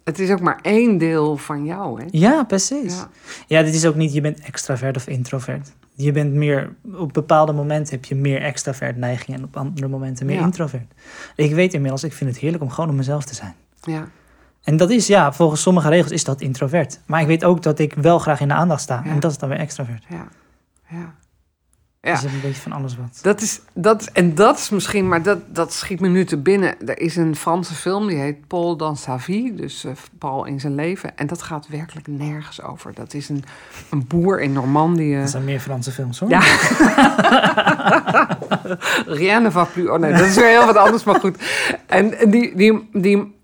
het 0.03 0.19
is 0.19 0.31
ook 0.31 0.39
maar 0.39 0.59
één 0.61 0.97
deel 0.97 1.37
van 1.37 1.65
jou, 1.65 2.01
hè? 2.01 2.07
Ja, 2.11 2.43
precies. 2.43 2.95
Ja. 2.95 3.09
Ja, 3.47 3.63
dit 3.63 3.73
is 3.73 3.85
ook 3.85 3.95
niet 3.95 4.13
je 4.13 4.21
bent 4.21 4.39
extravert 4.39 4.95
of 4.95 5.07
introvert. 5.07 5.71
Je 5.93 6.11
bent 6.11 6.33
meer, 6.33 6.75
op 6.95 7.13
bepaalde 7.13 7.53
momenten 7.53 7.93
heb 7.95 8.05
je 8.05 8.15
meer 8.15 8.41
extravert 8.41 8.97
neiging 8.97 9.37
en 9.37 9.43
op 9.43 9.57
andere 9.57 9.87
momenten 9.87 10.25
meer 10.25 10.35
Ja. 10.35 10.43
introvert. 10.43 10.93
Ik 11.35 11.53
weet 11.53 11.73
inmiddels, 11.73 12.03
ik 12.03 12.13
vind 12.13 12.29
het 12.29 12.39
heerlijk 12.39 12.63
om 12.63 12.69
gewoon 12.69 12.89
op 12.89 12.95
mezelf 12.95 13.25
te 13.25 13.35
zijn. 13.35 13.55
ja. 13.81 14.07
En 14.63 14.77
dat 14.77 14.89
is, 14.89 15.07
ja, 15.07 15.33
volgens 15.33 15.61
sommige 15.61 15.89
regels 15.89 16.11
is 16.11 16.23
dat 16.23 16.41
introvert. 16.41 16.99
Maar 17.05 17.21
ik 17.21 17.27
weet 17.27 17.43
ook 17.43 17.63
dat 17.63 17.79
ik 17.79 17.93
wel 17.93 18.19
graag 18.19 18.39
in 18.39 18.47
de 18.47 18.53
aandacht 18.53 18.81
sta. 18.81 19.01
Ja. 19.05 19.11
En 19.11 19.19
dat 19.19 19.31
is 19.31 19.37
dan 19.37 19.49
weer 19.49 19.57
extrovert. 19.57 20.03
Ja. 20.09 20.27
Ja. 20.89 21.15
Ja. 22.01 22.09
Ja. 22.11 22.21
Dus 22.21 22.23
een 22.23 22.41
beetje 22.41 22.61
van 22.61 22.71
alles 22.71 22.97
wat. 22.97 23.19
Dat 23.21 23.41
is, 23.41 23.61
dat, 23.73 24.09
en 24.13 24.35
dat 24.35 24.57
is 24.57 24.69
misschien, 24.69 25.07
maar 25.07 25.23
dat, 25.23 25.55
dat 25.55 25.73
schiet 25.73 25.99
me 25.99 26.07
nu 26.07 26.25
te 26.25 26.37
binnen. 26.37 26.87
Er 26.87 26.99
is 26.99 27.15
een 27.15 27.35
Franse 27.35 27.73
film 27.73 28.07
die 28.07 28.17
heet 28.17 28.47
Paul 28.47 28.77
dans 28.77 29.01
sa 29.01 29.19
vie, 29.19 29.55
dus 29.55 29.83
eh, 29.83 29.91
Paul 30.17 30.45
in 30.45 30.59
zijn 30.59 30.75
leven. 30.75 31.17
En 31.17 31.27
dat 31.27 31.41
gaat 31.41 31.67
werkelijk 31.67 32.07
nergens 32.07 32.61
over. 32.61 32.93
Dat 32.93 33.13
is 33.13 33.29
een, 33.29 33.43
een 33.89 34.07
boer 34.07 34.41
in 34.41 34.51
Normandië. 34.51 35.19
Dat 35.19 35.29
zijn 35.29 35.43
meer 35.43 35.59
Franse 35.59 35.91
films 35.91 36.19
hoor. 36.19 36.29
Ja. 36.29 36.39
Rien 39.21 39.41
ne 39.41 39.51
va 39.51 39.63
plus. 39.63 39.87
Oh 39.87 39.99
nee, 39.99 40.11
dat 40.11 40.21
is 40.21 40.35
weer 40.35 40.49
heel 40.49 40.65
wat 40.65 40.77
anders, 40.77 41.03
maar 41.03 41.19
goed. 41.19 41.37
En 41.85 42.13
die, 42.29 42.55
die, 42.55 42.89
die, 42.93 43.35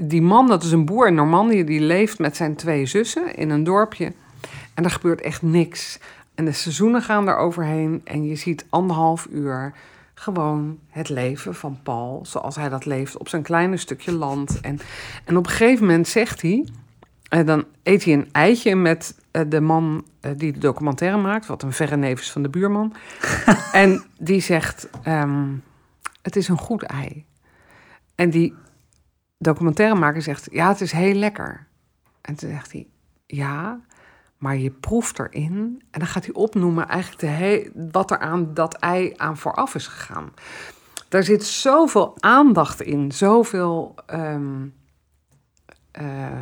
die 0.00 0.22
man, 0.22 0.48
dat 0.48 0.62
is 0.62 0.72
een 0.72 0.84
boer 0.84 1.06
in 1.06 1.14
Normandië, 1.14 1.64
die 1.64 1.80
leeft 1.80 2.18
met 2.18 2.36
zijn 2.36 2.56
twee 2.56 2.86
zussen 2.86 3.34
in 3.34 3.50
een 3.50 3.64
dorpje. 3.64 4.12
En 4.74 4.84
er 4.84 4.90
gebeurt 4.90 5.20
echt 5.20 5.42
niks. 5.42 5.98
En 6.36 6.44
de 6.44 6.52
seizoenen 6.52 7.02
gaan 7.02 7.28
er 7.28 7.36
overheen 7.36 8.00
en 8.04 8.26
je 8.26 8.36
ziet 8.36 8.66
anderhalf 8.68 9.26
uur 9.30 9.74
gewoon 10.14 10.78
het 10.88 11.08
leven 11.08 11.54
van 11.54 11.78
Paul 11.82 12.24
zoals 12.26 12.56
hij 12.56 12.68
dat 12.68 12.84
leeft 12.84 13.16
op 13.16 13.28
zijn 13.28 13.42
kleine 13.42 13.76
stukje 13.76 14.12
land. 14.12 14.60
En, 14.60 14.78
en 15.24 15.36
op 15.36 15.44
een 15.44 15.50
gegeven 15.50 15.86
moment 15.86 16.08
zegt 16.08 16.42
hij, 16.42 16.68
eh, 17.28 17.46
dan 17.46 17.64
eet 17.82 18.04
hij 18.04 18.14
een 18.14 18.28
eitje 18.32 18.76
met 18.76 19.14
eh, 19.30 19.42
de 19.48 19.60
man 19.60 20.04
eh, 20.20 20.30
die 20.36 20.52
de 20.52 20.58
documentaire 20.58 21.16
maakt, 21.16 21.46
wat 21.46 21.62
een 21.62 21.72
verre 21.72 21.96
neef 21.96 22.20
is 22.20 22.32
van 22.32 22.42
de 22.42 22.48
buurman. 22.48 22.94
en 23.72 24.04
die 24.18 24.40
zegt, 24.40 24.88
ehm, 25.02 25.54
het 26.22 26.36
is 26.36 26.48
een 26.48 26.58
goed 26.58 26.82
ei. 26.82 27.24
En 28.14 28.30
die 28.30 28.54
documentairemaker 29.38 30.22
zegt, 30.22 30.48
ja, 30.50 30.68
het 30.68 30.80
is 30.80 30.92
heel 30.92 31.14
lekker. 31.14 31.66
En 32.20 32.34
toen 32.34 32.50
zegt 32.50 32.72
hij, 32.72 32.86
ja, 33.26 33.80
maar 34.38 34.56
je 34.56 34.70
proeft 34.70 35.18
erin. 35.18 35.82
En 35.90 35.98
dan 35.98 36.08
gaat 36.08 36.24
hij 36.24 36.34
opnoemen 36.34 36.88
eigenlijk 36.88 37.20
de 37.20 37.26
he- 37.26 37.70
wat 37.92 38.10
er 38.10 38.18
aan 38.18 38.54
dat 38.54 38.74
ei 38.74 39.12
aan 39.16 39.36
vooraf 39.36 39.74
is 39.74 39.86
gegaan. 39.86 40.32
Daar 41.08 41.22
zit 41.22 41.44
zoveel 41.44 42.14
aandacht 42.20 42.80
in, 42.82 43.12
zoveel... 43.12 43.94
ehm, 44.06 44.66
eh, 45.90 46.40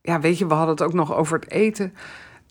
ja, 0.00 0.20
weet 0.20 0.38
je, 0.38 0.46
we 0.46 0.54
hadden 0.54 0.74
het 0.74 0.82
ook 0.84 0.92
nog 0.92 1.14
over 1.14 1.38
het 1.38 1.50
eten. 1.50 1.94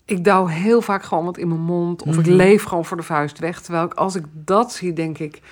Ik 0.04 0.24
douw 0.24 0.46
heel 0.46 0.82
vaak 0.82 1.02
gewoon 1.02 1.24
wat 1.24 1.38
in 1.38 1.48
mijn 1.48 1.60
mond. 1.60 2.02
Of 2.02 2.18
ik 2.18 2.26
Mhm. 2.26 2.34
leef 2.34 2.62
gewoon 2.62 2.84
voor 2.84 2.96
de 2.96 3.02
vuist 3.02 3.38
weg. 3.38 3.60
Terwijl 3.62 3.84
ik, 3.84 3.94
als 3.94 4.14
ik 4.14 4.24
dat 4.32 4.72
zie, 4.72 4.92
denk 4.92 5.18
ik 5.18 5.42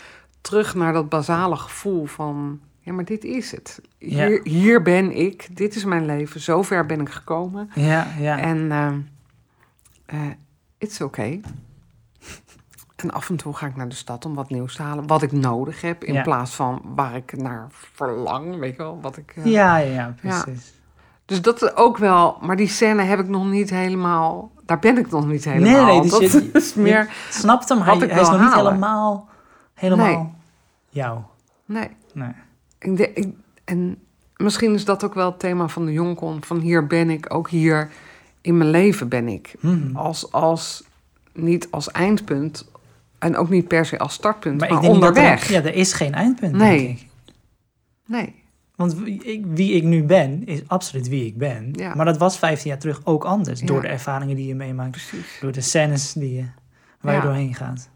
terug 0.40 0.74
naar 0.74 0.92
dat 0.92 1.08
basale 1.08 1.56
gevoel 1.56 2.04
van... 2.06 2.60
Ja, 2.84 2.92
maar 2.92 3.04
dit 3.04 3.24
is 3.24 3.50
het. 3.50 3.80
Ja. 3.98 4.26
Hier, 4.26 4.40
hier 4.44 4.82
ben 4.82 5.16
ik. 5.16 5.56
Dit 5.56 5.74
is 5.74 5.84
mijn 5.84 6.04
leven. 6.06 6.40
Zover 6.40 6.86
ben 6.86 7.00
ik 7.00 7.08
gekomen. 7.08 7.70
Ja, 7.74 8.06
ja. 8.18 8.38
En 8.38 8.72
ehm 8.72 8.98
eh, 10.06 10.20
it's 10.78 11.00
okay. 11.00 11.40
En 12.96 13.10
af 13.10 13.28
en 13.30 13.36
toe 13.36 13.54
ga 13.54 13.66
ik 13.66 13.76
naar 13.76 13.88
de 13.88 13.94
stad 13.94 14.24
om 14.24 14.34
wat 14.34 14.50
nieuws 14.50 14.76
te 14.76 14.82
halen. 14.82 15.06
Wat 15.06 15.22
ik 15.22 15.32
nodig 15.32 15.80
heb. 15.80 16.04
In 16.04 16.14
Ja. 16.14 16.22
plaats 16.22 16.54
van 16.54 16.82
waar 16.84 17.14
ik 17.16 17.36
naar 17.36 17.66
verlang. 17.70 18.58
Weet 18.58 18.70
je 18.76 18.82
wel, 18.82 18.98
wat 19.00 19.16
ik... 19.16 19.32
eh, 19.36 19.44
ja, 19.44 19.76
ja, 19.76 19.92
ja, 19.92 20.14
precies. 20.44 20.74
dus 21.24 21.42
dat 21.42 21.62
is 21.62 21.74
ook 21.76 21.96
wel, 21.98 22.38
maar 22.40 22.56
die 22.56 22.68
scène 22.68 23.02
heb 23.02 23.18
ik 23.18 23.28
nog 23.28 23.46
niet 23.50 23.70
helemaal. 23.70 24.50
Daar 24.64 24.78
ben 24.78 24.98
ik 24.98 25.10
nog 25.10 25.26
niet 25.26 25.44
Nee, 25.44 25.54
helemaal. 25.54 25.86
nee, 25.86 26.00
dus 26.00 26.10
dat 26.10 26.32
je- 26.32 26.50
is 26.58 26.74
meer. 26.74 26.98
Je 26.98 27.32
snapt 27.32 27.68
hem, 27.68 27.80
hij, 27.80 27.96
is 27.96 28.28
nog 28.28 28.40
niet 28.40 28.54
helemaal, 28.54 29.28
helemaal 29.74 30.06
Nee. 30.22 30.32
jou. 30.88 31.18
Nee. 31.64 31.88
Nee. 32.12 32.32
Ik 32.86 33.28
en 33.64 33.98
misschien 34.36 34.74
is 34.74 34.84
dat 34.84 35.04
ook 35.04 35.14
wel 35.14 35.30
het 35.30 35.38
thema 35.38 35.68
van 35.68 35.86
de 35.86 35.92
Jonkon. 35.92 36.44
Van 36.44 36.58
hier 36.58 36.86
ben 36.86 37.10
ik, 37.10 37.34
ook 37.34 37.50
hier 37.50 37.90
in 38.40 38.56
mijn 38.56 38.70
leven 38.70 39.08
ben 39.08 39.28
ik. 39.28 39.54
Mhm. 39.60 39.96
Als, 39.96 40.32
als, 40.32 40.84
niet 41.32 41.68
als 41.70 41.90
eindpunt 41.90 42.70
en 43.18 43.36
ook 43.36 43.48
niet 43.48 43.68
per 43.68 43.86
se 43.86 43.98
als 43.98 44.12
startpunt, 44.12 44.60
maar, 44.60 44.70
ik 44.70 44.80
denk 44.80 44.92
onderweg. 44.92 45.46
Er, 45.46 45.52
ja, 45.52 45.62
er 45.62 45.74
is 45.74 45.92
geen 45.92 46.14
eindpunt, 46.14 46.52
Nee. 46.52 46.86
denk 46.86 46.98
ik. 46.98 47.06
Nee, 48.06 48.42
Want 48.76 48.94
wie 49.44 49.72
ik, 49.72 49.82
nu 49.82 50.02
ben, 50.02 50.46
is 50.46 50.60
absoluut 50.66 51.08
wie 51.08 51.26
ik 51.26 51.38
ben. 51.38 51.68
Ja. 51.72 51.94
Maar 51.94 52.04
dat 52.04 52.18
was 52.18 52.38
15 52.38 52.70
jaar 52.70 52.78
terug 52.78 53.00
ook 53.04 53.24
anders. 53.24 53.60
Door 53.60 53.80
de 53.80 53.88
ervaringen 53.88 54.36
die 54.36 54.46
je 54.46 54.54
meemaakt. 54.54 54.90
precies. 54.90 55.38
Door 55.40 55.52
de 55.52 55.60
scènes 55.60 56.12
die 56.12 56.34
je, 56.34 56.44
waar 57.00 57.14
je 57.14 57.20
doorheen 57.20 57.54
gaat. 57.54 57.88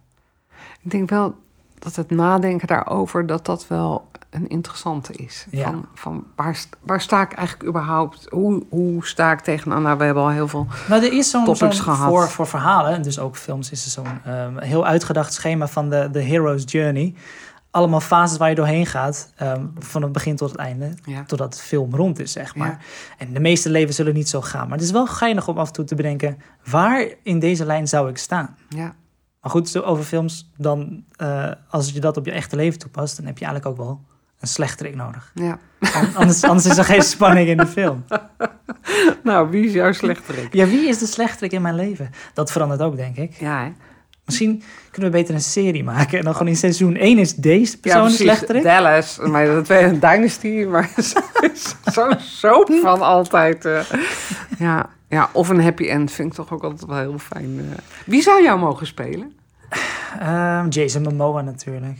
Ik 0.82 0.90
denk 0.90 1.10
wel 1.10 1.34
dat 1.78 1.96
het 1.96 2.10
nadenken 2.10 2.66
daarover, 2.66 3.26
dat 3.26 3.46
dat 3.46 3.68
wel 3.68 4.08
een 4.30 4.48
interessante 4.48 5.12
is. 5.12 5.46
Ja. 5.50 5.64
Van, 5.64 5.86
van 5.94 6.24
waar, 6.36 6.64
waar 6.80 7.00
sta 7.00 7.22
ik 7.22 7.32
eigenlijk 7.32 7.68
überhaupt? 7.68 8.26
Hoe, 8.30 8.62
hoe 8.68 9.06
sta 9.06 9.32
ik 9.32 9.40
tegenaan? 9.40 9.82
Nou, 9.82 9.98
we 9.98 10.04
hebben 10.04 10.22
al 10.22 10.28
heel 10.30 10.48
veel... 10.48 10.66
Maar 10.88 11.02
er 11.02 11.12
is 11.12 11.30
zo'n, 11.30 11.44
Topics 11.44 11.76
zo'n 11.76 11.84
gehad. 11.84 12.08
voor, 12.08 12.28
voor 12.28 12.46
verhalen, 12.46 13.02
dus 13.02 13.18
ook 13.18 13.36
films, 13.36 13.70
is 13.70 13.84
er 13.84 13.90
zo'n 13.90 14.24
ehm, 14.24 14.58
heel 14.58 14.86
uitgedacht 14.86 15.32
schema 15.32 15.66
van 15.68 15.90
de, 15.90 16.08
de 16.12 16.20
hero's 16.22 16.62
journey. 16.66 17.14
Allemaal 17.70 18.00
fases 18.00 18.38
waar 18.38 18.48
je 18.48 18.54
doorheen 18.54 18.86
gaat, 18.86 19.32
ehm, 19.36 19.64
van 19.78 20.02
het 20.02 20.12
begin 20.12 20.36
tot 20.36 20.50
het 20.50 20.58
einde, 20.58 20.94
Ja. 21.04 21.24
totdat 21.24 21.52
de 21.54 21.58
film 21.60 21.94
rond 21.94 22.18
is, 22.18 22.32
zeg 22.32 22.54
maar. 22.54 22.68
Ja. 22.68 22.78
En 23.18 23.32
de 23.32 23.40
meeste 23.40 23.70
levens 23.70 23.96
zullen 23.96 24.14
niet 24.14 24.28
zo 24.28 24.40
gaan. 24.40 24.68
Maar 24.68 24.76
het 24.78 24.86
is 24.86 24.92
wel 24.92 25.06
geinig 25.06 25.48
om 25.48 25.58
af 25.58 25.66
en 25.66 25.72
toe 25.72 25.84
te 25.84 25.94
bedenken, 25.94 26.38
waar 26.70 27.08
in 27.22 27.38
deze 27.38 27.64
lijn 27.64 27.88
zou 27.88 28.08
ik 28.08 28.18
staan? 28.18 28.56
Ja, 28.68 28.94
Maar 29.40 29.50
goed, 29.50 29.82
over 29.82 30.04
films, 30.04 30.50
dan, 30.56 31.04
eh, 31.16 31.50
als 31.70 31.90
je 31.90 32.00
dat 32.00 32.16
op 32.16 32.24
je 32.24 32.32
echte 32.32 32.56
leven 32.56 32.78
toepast, 32.78 33.16
dan 33.16 33.26
heb 33.26 33.38
je 33.38 33.44
eigenlijk 33.44 33.80
ook 33.80 33.86
wel 33.86 34.00
een 34.40 34.48
slechterik 34.48 34.94
nodig. 34.94 35.30
ja. 35.34 35.58
An- 35.94 36.14
anders, 36.14 36.42
anders 36.44 36.66
is 36.66 36.76
er 36.78 36.84
geen 36.84 37.02
spanning 37.14 37.48
in 37.48 37.56
de 37.56 37.66
film. 37.66 38.04
Nou, 39.22 39.50
wie 39.50 39.66
is 39.66 39.72
jouw 39.72 39.92
slechterik? 39.92 40.52
Ja, 40.54 40.66
wie 40.66 40.88
is 40.88 40.98
de 40.98 41.06
slechterik 41.06 41.52
in 41.52 41.62
mijn 41.62 41.74
leven? 41.74 42.10
Dat 42.34 42.52
verandert 42.52 42.80
ook, 42.82 42.96
denk 42.96 43.16
ik. 43.16 43.32
Ja, 43.34 43.62
hè? 43.64 43.72
Misschien 44.24 44.62
kunnen 44.90 45.10
we 45.10 45.16
beter 45.18 45.34
een 45.34 45.40
serie 45.40 45.84
maken. 45.84 46.18
En 46.18 46.24
dan 46.24 46.32
gewoon 46.32 46.48
in 46.48 46.56
seizoen 46.56 46.96
1 46.96 47.18
is 47.18 47.34
deze 47.34 47.80
persoon 47.80 48.04
de 48.08 48.12
slechterik. 48.12 48.62
Dallas, 48.62 49.18
maar 49.18 49.46
dat 49.46 49.66
weet 49.66 49.82
een 49.90 50.00
Dynasty, 50.00 50.64
maar 50.68 50.90
zo 51.92 52.10
soap 52.18 52.72
van 52.82 53.00
altijd. 53.02 53.64
eh. 53.64 53.80
ja, 54.58 54.88
ja, 55.08 55.30
of 55.32 55.48
een 55.48 55.62
happy 55.62 55.84
end 55.88 56.12
vind 56.12 56.28
ik 56.28 56.34
toch 56.34 56.52
ook 56.52 56.62
altijd 56.62 56.86
wel 56.86 56.98
heel 56.98 57.18
fijn. 57.18 57.58
eh. 57.72 57.78
Wie 58.06 58.22
zou 58.22 58.42
jou 58.42 58.58
mogen 58.58 58.86
spelen? 58.86 59.32
Ehm, 60.20 60.68
Jason 60.68 61.02
Momoa 61.02 61.40
natuurlijk. 61.40 61.98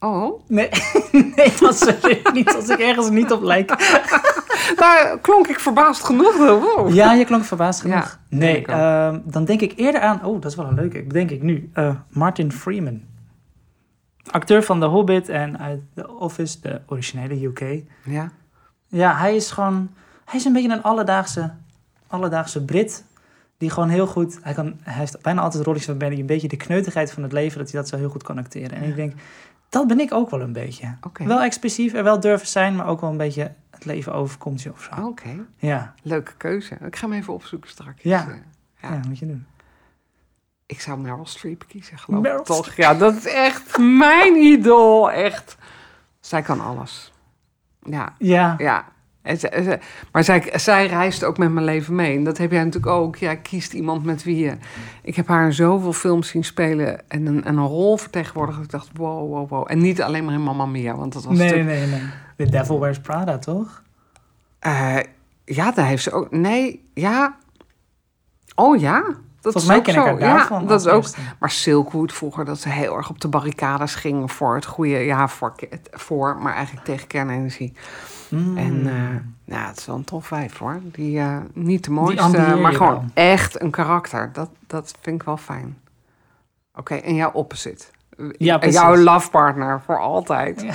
Oh, 0.00 0.40
Nee, 0.46 0.68
nee 1.36 1.52
dat 1.60 1.78
serieus 1.78 2.32
niet. 2.32 2.54
Als 2.54 2.68
ik 2.68 2.78
ergens 2.78 3.10
niet 3.10 3.32
op 3.32 3.42
lijk. 3.42 3.68
daar 4.76 5.18
klonk 5.20 5.48
ik 5.48 5.60
verbaasd 5.60 6.04
genoeg. 6.04 6.36
Wow. 6.36 6.94
Ja, 6.94 7.12
je 7.12 7.24
klonk 7.24 7.44
verbaasd 7.44 7.80
genoeg. 7.80 8.18
Ja, 8.28 8.36
nee, 8.36 8.52
denk 8.52 8.66
ehm, 8.66 9.20
dan 9.24 9.44
denk 9.44 9.60
ik 9.60 9.72
eerder 9.76 10.00
aan... 10.00 10.24
Oh, 10.24 10.40
dat 10.40 10.50
is 10.50 10.56
wel 10.56 10.66
een 10.66 10.74
leuke. 10.74 11.06
Denk 11.06 11.30
ik 11.30 11.42
nu. 11.42 11.70
Eh, 11.72 11.94
Martin 12.08 12.52
Freeman. 12.52 13.00
Acteur 14.30 14.62
van 14.62 14.80
The 14.80 14.86
Hobbit 14.86 15.28
en 15.28 15.58
uit 15.58 15.80
The 15.94 16.08
Office, 16.18 16.60
de 16.60 16.80
originele 16.86 17.44
UK. 17.46 17.82
Ja, 18.04 18.30
Ja, 18.86 19.16
hij 19.16 19.36
is 19.36 19.50
gewoon... 19.50 19.90
Hij 20.24 20.38
is 20.38 20.44
een 20.44 20.52
beetje 20.52 20.72
een 20.72 20.82
alledaagse, 20.82 21.50
alledaagse 22.06 22.64
Brit. 22.64 23.04
Die 23.56 23.70
gewoon 23.70 23.88
heel 23.88 24.06
goed... 24.06 24.38
Hij, 24.42 24.54
kan, 24.54 24.74
hij 24.82 24.94
heeft 24.94 25.22
bijna 25.22 25.40
altijd 25.40 25.64
rolletjes 25.64 25.88
waarbij 25.88 26.08
hij 26.08 26.18
een 26.18 26.26
beetje 26.26 26.48
de 26.48 26.56
kneutigheid 26.56 27.12
van 27.12 27.22
het 27.22 27.32
leven... 27.32 27.58
dat 27.58 27.70
hij 27.70 27.80
dat 27.80 27.88
zo 27.88 27.96
heel 27.96 28.08
goed 28.08 28.22
kan 28.22 28.38
acteren. 28.38 28.78
En 28.78 28.88
ik 28.88 28.96
denk, 28.96 29.12
dat 29.68 29.86
ben 29.86 30.00
ik 30.00 30.12
ook 30.12 30.30
wel 30.30 30.40
een 30.40 30.52
beetje. 30.52 30.94
oké. 31.02 31.24
Wel 31.24 31.40
expressief 31.40 31.92
en 31.92 32.04
wel 32.04 32.20
durven 32.20 32.46
zijn... 32.46 32.76
maar 32.76 32.86
ook 32.86 33.00
wel 33.00 33.10
een 33.10 33.16
beetje 33.16 33.52
het 33.70 33.84
leven 33.84 34.14
overkomt 34.14 34.62
je 34.62 34.72
of 34.72 34.88
zo. 34.94 35.06
Oké, 35.06 35.46
Ja. 35.56 35.94
leuke 36.02 36.32
keuze. 36.36 36.74
Ik 36.84 36.96
ga 36.96 37.08
hem 37.08 37.16
even 37.18 37.32
opzoeken 37.34 37.70
straks. 37.70 38.02
Ja. 38.02 38.28
Eh, 38.28 38.34
Ja. 38.82 38.92
Ja. 38.92 39.00
moet 39.08 39.18
je 39.18 39.26
doen. 39.26 39.46
Ik 40.66 40.80
zou 40.80 40.98
Meryl 40.98 41.26
Streep 41.26 41.64
kiezen, 41.68 41.98
geloof 41.98 42.24
ik 42.26 42.44
toch? 42.44 42.74
Ja, 42.74 42.94
dat 42.94 43.14
is 43.16 43.26
echt 43.26 43.78
mijn 43.78 44.34
idool, 44.34 45.10
echt. 45.10 45.56
Zij 46.20 46.42
kan 46.42 46.60
alles. 46.60 47.12
Ja, 47.82 48.14
Ja, 48.18 48.54
ja. 48.58 48.84
Maar 50.12 50.24
zij, 50.24 50.52
zij 50.54 50.86
reist 50.86 51.24
ook 51.24 51.38
met 51.38 51.52
mijn 51.52 51.64
leven 51.64 51.94
mee. 51.94 52.16
En 52.16 52.24
dat 52.24 52.38
heb 52.38 52.50
jij 52.50 52.64
natuurlijk 52.64 52.92
ook. 52.92 53.16
Jij 53.16 53.36
kiest 53.36 53.72
iemand 53.72 54.04
met 54.04 54.24
wie 54.24 54.36
je... 54.36 54.52
Ik 55.02 55.16
heb 55.16 55.28
haar 55.28 55.44
in 55.44 55.52
zoveel 55.52 55.92
films 55.92 56.28
zien 56.28 56.44
spelen 56.44 57.10
en 57.10 57.26
een, 57.26 57.44
en 57.44 57.56
een 57.56 57.66
rol 57.66 57.96
vertegenwoordigen. 57.96 58.62
Ik 58.62 58.70
dacht, 58.70 58.88
wow, 58.94 59.30
wow, 59.30 59.48
wow. 59.48 59.66
En 59.70 59.78
niet 59.78 60.02
alleen 60.02 60.24
maar 60.24 60.34
in 60.34 60.42
Mamma 60.42 60.66
Mia, 60.66 60.94
want 60.94 61.12
dat 61.12 61.24
was 61.24 61.38
nee, 61.38 61.50
natuurlijk... 61.50 61.90
nee, 61.90 62.00
nee. 62.00 62.08
The 62.36 62.52
Devil 62.52 62.80
Wears 62.80 63.00
Prada, 63.00 63.38
toch? 63.38 63.82
Eh, 64.58 64.96
ja, 65.44 65.70
daar 65.70 65.86
heeft 65.86 66.02
ze 66.02 66.12
ook... 66.12 66.30
Nee, 66.30 66.90
ja. 66.94 67.36
Oh 68.54 68.80
ja. 68.80 69.04
Dat 69.40 69.52
Volgens 69.52 69.66
mij 69.66 69.82
ken 69.82 69.94
ik 69.94 70.00
zo. 70.00 70.06
haar 70.06 70.18
daarvan. 70.18 70.62
Ja, 70.62 70.68
dat 70.68 70.80
is 70.80 70.86
ook... 70.86 71.02
eerste. 71.02 71.20
Maar 71.38 71.50
Silkwood 71.50 72.12
vroeger, 72.12 72.44
dat 72.44 72.60
ze 72.60 72.68
heel 72.68 72.96
erg 72.96 73.10
op 73.10 73.20
de 73.20 73.28
barricades 73.28 73.94
gingen 73.94 74.28
voor 74.28 74.54
het 74.54 74.64
goede... 74.64 74.98
Ja, 74.98 75.28
voor, 75.28 75.54
voor 75.90 76.38
maar 76.38 76.54
eigenlijk 76.54 76.86
tegen 76.86 77.06
kernenergie. 77.06 77.72
Mm. 78.30 78.56
En 78.56 78.86
eh, 78.86 79.54
ja, 79.56 79.66
het 79.66 79.78
is 79.78 79.86
wel 79.86 79.96
een 79.96 80.04
tof 80.04 80.26
vijf 80.26 80.58
hoor. 80.58 80.80
Die 80.82 81.18
eh, 81.18 81.36
niet 81.52 81.84
de 81.84 81.90
mooiste, 81.90 82.56
maar 82.60 82.72
gewoon 82.72 82.92
wel. 82.92 83.04
echt 83.14 83.60
een 83.60 83.70
karakter. 83.70 84.30
Dat, 84.32 84.50
dat 84.66 84.94
vind 85.00 85.20
ik 85.20 85.26
wel 85.26 85.36
fijn. 85.36 85.78
Oké, 86.74 86.94
en 86.94 87.14
jouw 87.14 87.30
opposite. 87.32 87.84
Ja, 88.38 88.52
En 88.54 88.60
precies. 88.60 88.80
jouw 88.80 88.96
love 88.96 89.30
partner 89.30 89.80
voor 89.84 89.98
altijd. 90.00 90.60
Ja. 90.62 90.72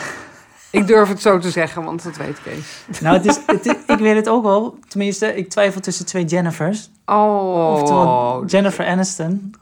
Ik 0.70 0.88
durf 0.88 1.10
het 1.10 1.22
zo 1.22 1.38
te 1.40 1.52
zeggen, 1.52 1.84
want 1.84 2.04
dat 2.04 2.18
weet 2.18 2.42
Kees. 2.42 2.86
Nou, 3.02 3.16
het 3.18 3.26
is, 3.26 3.40
het 3.46 3.66
is- 3.66 3.76
ik 3.88 4.00
weet 4.00 4.16
het 4.16 4.30
ook 4.30 4.44
wel. 4.44 4.78
Tenminste, 4.88 5.36
ik 5.36 5.50
twijfel 5.50 5.82
tussen 5.82 6.06
twee 6.06 6.26
Jennifers. 6.26 6.92
Oh, 7.06 7.74
Oftewel 7.74 8.46
Jennifer 8.46 8.86
Aniston. 8.86 9.54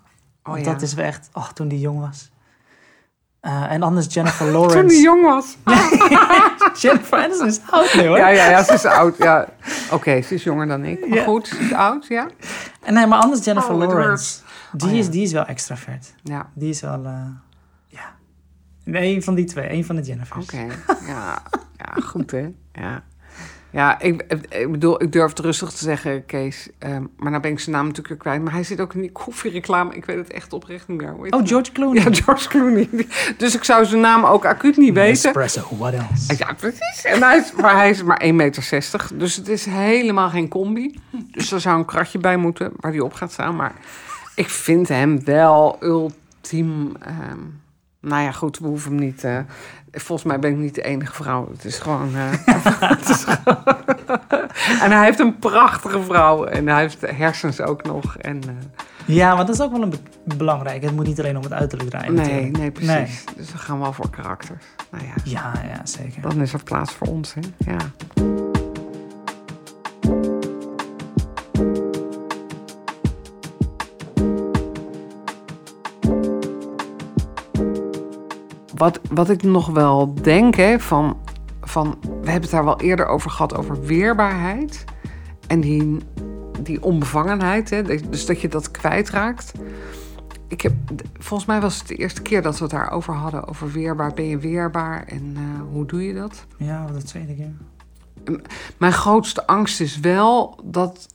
oh, 0.44 0.58
ja. 0.58 0.64
dat 0.64 0.82
is 0.82 0.94
wel 0.94 1.06
echt... 1.06 1.30
Oh, 1.34 1.50
toen 1.50 1.68
die 1.68 1.80
jong 1.80 2.00
was. 2.00 2.32
Eh, 3.42 3.72
en 3.72 3.82
anders 3.84 4.14
Jennifer 4.14 4.46
Lawrence. 4.56 4.78
Toen 4.78 4.88
die 4.88 5.02
jong 5.02 5.24
was. 5.24 5.58
Jennifer 6.82 7.18
Aniston 7.24 7.48
is 7.48 7.60
oud 7.70 7.94
nu 7.96 8.08
hoor. 8.08 8.18
Ja, 8.18 8.28
ja, 8.28 8.50
ja, 8.50 8.64
ze 8.64 8.74
is 8.74 8.86
oud. 8.86 9.18
Ja. 9.18 9.48
Oké, 9.92 10.22
ze 10.22 10.34
is 10.34 10.44
jonger 10.44 10.68
dan 10.68 10.86
ik. 10.86 11.08
Maar 11.08 11.18
Ja. 11.18 11.24
goed, 11.24 11.48
ze 11.48 11.58
is 11.60 11.74
oud, 11.74 12.08
ja. 12.08 12.28
En 12.84 12.94
nee, 12.94 13.08
maar 13.08 13.20
anders 13.20 13.44
Jennifer 13.46 13.72
Oh, 13.74 13.78
Lawrence. 13.80 14.40
Die, 14.72 14.88
Oh, 14.88 14.94
ja. 14.94 15.00
is, 15.00 15.10
die 15.10 15.22
is 15.24 15.32
wel 15.32 15.46
extravert. 15.46 16.14
Ja, 16.24 16.50
Die 16.54 16.70
is 16.70 16.82
wel... 16.82 17.06
eh, 17.06 17.26
ja. 17.88 18.16
Nee, 18.84 19.16
een 19.16 19.24
van 19.24 19.36
die 19.36 19.46
twee. 19.46 19.72
Een 19.72 19.86
van 19.86 19.96
de 19.96 20.02
Jennifers. 20.02 20.46
oké. 20.46 20.66
Ja, 21.08 21.42
ja, 21.78 22.02
goed 22.04 22.32
hè. 22.32 22.50
Ja. 22.74 23.04
Ja, 23.72 24.00
ik, 24.00 24.24
ik 24.50 24.72
bedoel, 24.72 25.02
ik 25.04 25.12
durf 25.12 25.30
het 25.30 25.40
rustig 25.40 25.70
te 25.70 25.78
zeggen, 25.78 26.26
Kees. 26.26 26.70
Ehm, 26.80 27.04
maar 27.18 27.30
nou 27.32 27.42
ben 27.42 27.52
ik 27.52 27.60
zijn 27.60 27.76
naam 27.76 27.86
natuurlijk 27.88 28.08
weer 28.10 28.18
kwijt. 28.18 28.42
Maar 28.44 28.54
hij 28.54 28.64
zit 28.64 28.80
ook 28.82 28.94
in 28.94 29.02
die 29.02 29.12
koffiereclame. 29.24 29.96
Ik 29.96 30.06
weet 30.06 30.18
het 30.18 30.32
echt 30.32 30.54
oprecht 30.54 30.88
niet 30.88 31.02
meer. 31.02 31.14
Oh, 31.14 31.22
hij? 31.40 31.48
George 31.48 31.72
Clooney. 31.72 32.04
Ja, 32.04 32.14
George 32.14 32.50
Clooney. 32.50 32.90
Dus 33.38 33.56
ik 33.56 33.64
zou 33.64 33.86
zijn 33.86 34.02
naam 34.02 34.26
ook 34.26 34.46
acuut 34.46 34.78
niet 34.78 34.94
weten. 34.94 35.30
Espresso, 35.30 35.68
what 35.78 35.94
else? 35.94 36.36
Ja, 36.38 36.54
precies. 36.54 37.04
En 37.04 37.22
hij 37.24 37.38
is, 37.38 37.52
maar 37.52 37.76
hij 37.76 37.90
is 37.90 38.04
maar 38.04 38.22
1,60 38.26 38.34
meter. 38.34 39.08
Dus 39.14 39.36
het 39.36 39.48
is 39.48 39.66
helemaal 39.66 40.30
geen 40.30 40.48
combi. 40.48 41.00
Dus 41.32 41.52
er 41.52 41.62
zou 41.62 41.78
een 41.78 41.86
kratje 41.86 42.20
bij 42.20 42.38
moeten 42.38 42.72
waar 42.76 42.92
hij 42.92 43.02
op 43.02 43.14
gaat 43.14 43.32
staan. 43.32 43.56
Maar 43.56 43.74
ik 44.36 44.50
vind 44.50 44.88
hem 44.88 45.24
wel 45.24 45.78
ultiem. 45.84 46.92
ehm, 47.00 47.38
nou 48.00 48.24
ja, 48.24 48.32
goed, 48.32 48.60
we 48.60 48.68
hoeven 48.68 48.92
hem 48.92 49.00
niet. 49.02 49.24
eh, 49.24 49.38
volgens 49.92 50.28
mij 50.28 50.40
ben 50.40 50.52
ik 50.52 50.58
niet 50.58 50.76
de 50.76 50.82
enige 50.82 51.14
vrouw. 51.14 51.50
Het 51.52 51.66
is 51.66 51.78
gewoon. 51.80 52.16
eh, 52.16 52.22
het 52.98 53.10
is 53.10 53.24
gewoon- 53.24 53.64
en 54.82 54.92
hij 54.92 55.04
heeft 55.06 55.20
een 55.20 55.40
prachtige 55.40 56.02
vrouw. 56.04 56.44
En 56.46 56.68
hij 56.68 56.80
heeft 56.82 57.02
hersens 57.02 57.62
ook 57.62 57.84
nog. 57.84 58.18
En, 58.18 58.42
eh, 58.48 58.50
Ja, 59.16 59.36
maar 59.36 59.46
dat 59.46 59.56
is 59.56 59.62
ook 59.62 59.72
wel 59.72 59.82
een 59.82 59.90
be- 59.90 60.36
belangrijk. 60.38 60.84
Het 60.84 60.96
moet 60.96 61.06
niet 61.06 61.20
alleen 61.20 61.38
om 61.38 61.44
het 61.44 61.54
uiterlijk 61.54 61.90
draaien. 61.90 62.14
nee, 62.14 62.26
natuurlijk. 62.26 62.58
nee, 62.58 62.72
precies. 62.72 63.24
Dus 63.36 63.52
we 63.52 63.58
gaan 63.58 63.80
wel 63.80 63.94
voor 63.94 64.10
karakters. 64.10 64.64
Nou 64.92 65.04
ja, 65.06 65.14
Ja, 65.24 65.52
ja, 65.68 65.82
zeker. 65.86 66.22
dan 66.22 66.42
is 66.42 66.54
er 66.54 66.64
plaats 66.64 66.94
voor 66.94 67.08
ons. 67.08 67.34
Hè? 67.34 67.42
Ja. 67.72 67.78
Wat, 78.82 79.00
wat 79.12 79.30
ik 79.30 79.44
nog 79.44 79.68
wel 79.68 80.14
denk, 80.14 80.56
hè, 80.56 80.80
van, 80.80 81.18
van, 81.62 81.98
we 82.02 82.08
hebben 82.10 82.42
het 82.42 82.52
daar 82.52 82.66
wel 82.66 82.80
eerder 82.80 83.06
over 83.06 83.30
gehad, 83.30 83.56
over 83.56 83.82
weerbaarheid. 83.82 84.84
En 85.48 85.60
die, 85.60 85.98
die 86.60 86.84
onbevangenheid, 86.84 87.70
hè, 87.70 87.84
dus 88.10 88.26
dat 88.26 88.42
je 88.42 88.48
dat 88.48 88.72
kwijtraakt. 88.72 89.52
Ik 90.48 90.62
heb, 90.62 90.74
volgens 91.20 91.50
mij 91.50 91.62
was 91.62 91.78
het 91.78 91.88
de 91.88 91.96
eerste 91.96 92.22
keer 92.22 92.42
dat 92.42 92.58
we 92.58 92.64
het 92.64 92.74
daarover 92.74 93.14
hadden, 93.14 93.48
over 93.48 93.72
weerbaar. 93.72 94.14
Ben 94.14 94.28
je 94.28 94.38
weerbaar 94.38 95.04
en 95.04 95.34
eh, 95.36 95.62
hoe 95.72 95.86
doe 95.86 96.04
je 96.04 96.14
dat? 96.14 96.46
Ja, 96.58 96.88
dat 96.94 97.08
tweede 97.08 97.36
keer. 97.36 97.54
Mijn 98.78 98.94
grootste 98.94 99.48
angst 99.48 99.82
is 99.82 100.00
wel 100.00 100.60
dat, 100.64 101.11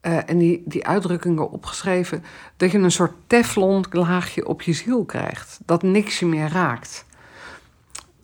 eh, 0.00 0.30
en 0.30 0.38
die, 0.38 0.62
die 0.66 0.86
uitdrukkingen 0.86 1.50
opgeschreven, 1.50 2.22
dat 2.56 2.70
je 2.70 2.78
een 2.78 2.90
soort 2.90 3.12
teflon 3.26 3.84
laagje 3.90 4.46
op 4.46 4.62
je 4.62 4.72
ziel 4.72 5.04
krijgt. 5.04 5.60
Dat 5.64 5.82
niks 5.82 6.18
je 6.18 6.26
meer 6.26 6.48
raakt. 6.48 7.06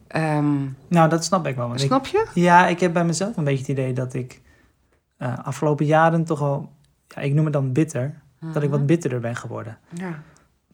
Ehm, 0.06 0.56
Nou, 0.88 1.08
dat 1.08 1.24
snap 1.24 1.46
ik 1.46 1.56
wel. 1.56 1.68
want 1.68 1.80
ik- 1.80 1.86
snap 1.86 2.06
je? 2.06 2.26
ja, 2.34 2.66
ik 2.66 2.80
heb 2.80 2.92
bij 2.92 3.04
mezelf 3.04 3.36
een 3.36 3.44
beetje 3.44 3.58
het 3.60 3.68
idee 3.68 3.92
dat 3.92 4.14
ik 4.14 4.40
eh, 5.16 5.38
afgelopen 5.38 5.86
jaren 5.86 6.24
toch 6.24 6.38
wel... 6.38 6.72
Ja, 7.08 7.20
ik 7.22 7.32
noem 7.34 7.44
het 7.44 7.52
dan 7.52 7.72
bitter. 7.72 8.22
Dat 8.52 8.62
ik 8.62 8.70
wat 8.70 8.86
bitterder 8.86 9.20
ben 9.20 9.36
geworden. 9.36 9.78
Ja, 9.94 10.22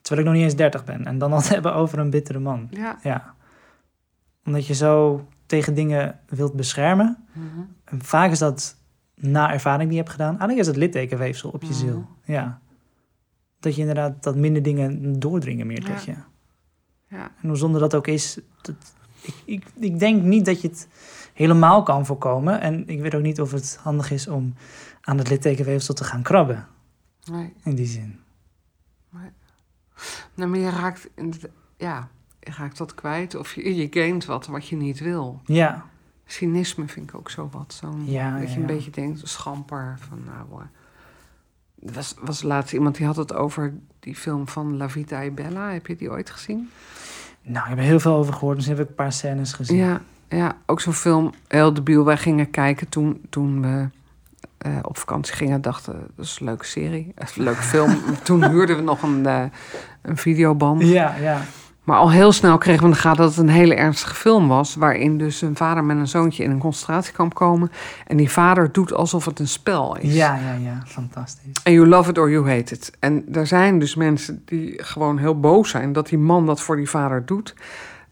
Terwijl 0.03 0.27
ik 0.27 0.33
nog 0.33 0.35
niet 0.43 0.51
eens 0.51 0.57
30 0.61 0.85
ben. 0.85 1.05
En 1.07 1.19
dan 1.19 1.31
al 1.33 1.39
het 1.39 1.49
hebben 1.49 1.75
over 1.75 1.99
een 1.99 2.11
bittere 2.11 2.39
man. 2.39 2.67
ja. 2.71 2.99
Ja. 3.03 3.35
Omdat 4.45 4.67
je 4.67 4.75
zo 4.75 5.27
tegen 5.47 5.75
dingen 5.75 6.19
wilt 6.29 6.53
beschermen. 6.55 7.25
Mhm. 7.33 7.61
En 7.85 8.03
vaak 8.05 8.31
is 8.31 8.39
dat 8.39 8.77
na 9.21 9.53
ervaring 9.53 9.83
die 9.89 9.93
je 9.93 10.03
hebt 10.03 10.11
gedaan. 10.11 10.29
Eigenlijk 10.29 10.61
is 10.61 10.67
het 10.67 10.77
littekenweefsel 10.77 11.51
op 11.51 11.63
je 11.63 11.73
ziel. 11.75 12.07
Ja. 12.25 12.61
Dat 13.61 13.75
je 13.75 13.81
inderdaad 13.81 14.23
dat 14.23 14.37
minder 14.37 14.63
dingen 14.63 15.19
doordringen 15.21 15.67
meer 15.67 15.85
tot 15.85 16.05
Ja. 16.05 16.13
je. 16.13 16.17
Ja. 17.17 17.31
En 17.43 17.49
hoe 17.49 17.57
zonder 17.57 17.81
dat 17.81 17.95
ook 17.95 18.07
is, 18.07 18.39
dat, 18.63 18.75
ik, 19.23 19.35
ik, 19.45 19.65
ik 19.79 19.99
denk 19.99 20.23
niet 20.23 20.45
dat 20.45 20.61
je 20.61 20.69
het 20.69 20.89
helemaal 21.35 21.83
kan 21.83 22.07
voorkomen. 22.07 22.61
En 22.61 22.89
ik 22.89 23.01
weet 23.01 23.15
ook 23.15 23.23
niet 23.23 23.41
of 23.41 23.53
het 23.53 23.79
handig 23.83 24.11
is 24.11 24.29
om 24.29 24.55
aan 25.01 25.19
het 25.19 25.29
littekenweefsel 25.29 25.95
te 25.95 26.05
gaan 26.05 26.23
krabben. 26.23 26.67
Nee. 27.31 27.53
In 27.65 27.75
die 27.75 27.87
zin. 27.87 28.19
Nou, 30.35 30.51
maar 30.51 30.59
je 30.59 30.71
raakt, 30.71 31.09
ja, 31.77 32.09
je 32.41 32.51
raakt 32.51 32.79
wat 32.79 32.95
kwijt 32.95 33.35
of 33.35 33.55
je, 33.55 33.75
je 33.75 33.87
gaint 33.91 34.25
wat 34.25 34.47
wat 34.47 34.69
je 34.69 34.77
niet 34.77 34.99
wil. 35.01 35.41
Ja, 35.45 35.90
Cynisme 36.33 36.89
vind 36.89 37.09
ik 37.09 37.15
ook 37.15 37.31
zo 37.31 37.49
wat. 37.53 37.79
Zo'n, 37.81 38.03
Ja, 38.07 38.39
dat 38.39 38.49
je 38.49 38.55
een 38.55 38.61
ja. 38.61 38.67
beetje 38.67 38.91
denkt, 38.91 39.29
schamper. 39.29 39.97
Van, 40.09 40.23
nou, 40.25 40.63
eh, 40.63 41.89
er 41.89 41.95
was, 41.95 42.15
was 42.21 42.43
laatst 42.43 42.73
iemand 42.73 42.97
die 42.97 43.07
had 43.07 43.17
het 43.17 43.35
over 43.35 43.75
die 44.01 44.17
film 44.17 44.49
van 44.49 44.77
La 44.77 44.89
Vita 44.89 45.23
e 45.23 45.31
Bella. 45.31 45.73
Heb 45.73 45.87
je 45.87 45.97
die 45.97 46.11
ooit 46.11 46.31
gezien? 46.31 46.71
nou, 47.43 47.63
ik 47.63 47.69
heb 47.69 47.79
er 47.79 47.85
heel 47.85 48.01
veel 48.01 48.15
over 48.15 48.33
gehoord. 48.33 48.57
Dus 48.57 48.67
heb 48.67 48.81
ik 48.81 48.89
een 48.89 48.95
paar 48.95 49.13
scènes 49.13 49.53
gezien. 49.53 49.77
Ja, 49.77 50.01
ja 50.29 50.57
ook 50.67 50.81
zo'n 50.81 50.93
film, 50.93 51.33
heel 51.49 51.75
debiel. 51.75 52.05
Wij 52.05 52.17
gingen 52.17 52.51
kijken 52.51 52.89
toen, 52.89 53.21
toen 53.31 53.63
we 53.63 53.89
eh, 54.59 54.79
op 54.83 54.99
vakantie 54.99 55.35
gingen. 55.35 55.61
Dachten, 55.61 56.11
dat 56.17 56.25
is 56.25 56.39
een 56.41 56.47
leuke 56.47 56.65
serie, 56.65 57.13
een 57.15 57.43
leuke 57.43 57.63
film. 57.63 57.97
toen 58.25 58.49
huurden 58.51 58.77
we 58.77 58.83
nog 58.83 59.03
een, 59.03 59.27
eh, 59.27 59.45
een 60.03 60.17
videoband. 60.17 60.83
Ja, 60.83 61.17
ja. 61.17 61.43
Maar 61.91 61.99
al 61.99 62.11
heel 62.11 62.33
snel 62.33 62.59
kregen 62.59 62.81
we 62.81 62.87
in 62.89 62.93
de 62.93 62.99
gaten 62.99 63.23
dat 63.23 63.35
het 63.35 63.39
een 63.39 63.49
hele 63.49 63.75
ernstige 63.75 64.15
film 64.15 64.49
was. 64.49 64.75
Waarin 64.75 65.19
dus 65.19 65.43
een 65.43 65.57
vader 65.57 65.85
met 65.85 65.97
een 65.97 66.09
zoontje 66.09 66.45
in 66.45 66.51
een 66.51 66.59
concentratiekamp 66.59 67.35
komen. 67.35 67.71
En 68.07 68.17
die 68.17 68.31
vader 68.31 68.73
doet 68.73 68.93
alsof 68.93 69.25
het 69.25 69.39
een 69.39 69.49
spel 69.49 69.97
is. 69.97 70.15
Ja, 70.15 70.35
ja, 70.35 70.53
ja. 70.53 70.83
Fantastisch. 70.87 71.63
En 71.63 71.73
you 71.73 71.87
love 71.87 72.11
it 72.11 72.19
or 72.19 72.31
you 72.31 72.51
hate 72.51 72.75
it. 72.75 72.93
En 72.99 73.25
er 73.33 73.47
zijn 73.47 73.79
dus 73.79 73.95
mensen 73.95 74.43
die 74.45 74.83
gewoon 74.83 75.19
heel 75.19 75.41
boos 75.41 75.71
zijn 75.71 75.93
dat 75.93 76.09
die 76.09 76.19
man 76.19 76.47
dat 76.47 76.61
voor 76.61 76.77
die 76.77 76.91
vader 76.91 77.27
doet. 77.27 77.55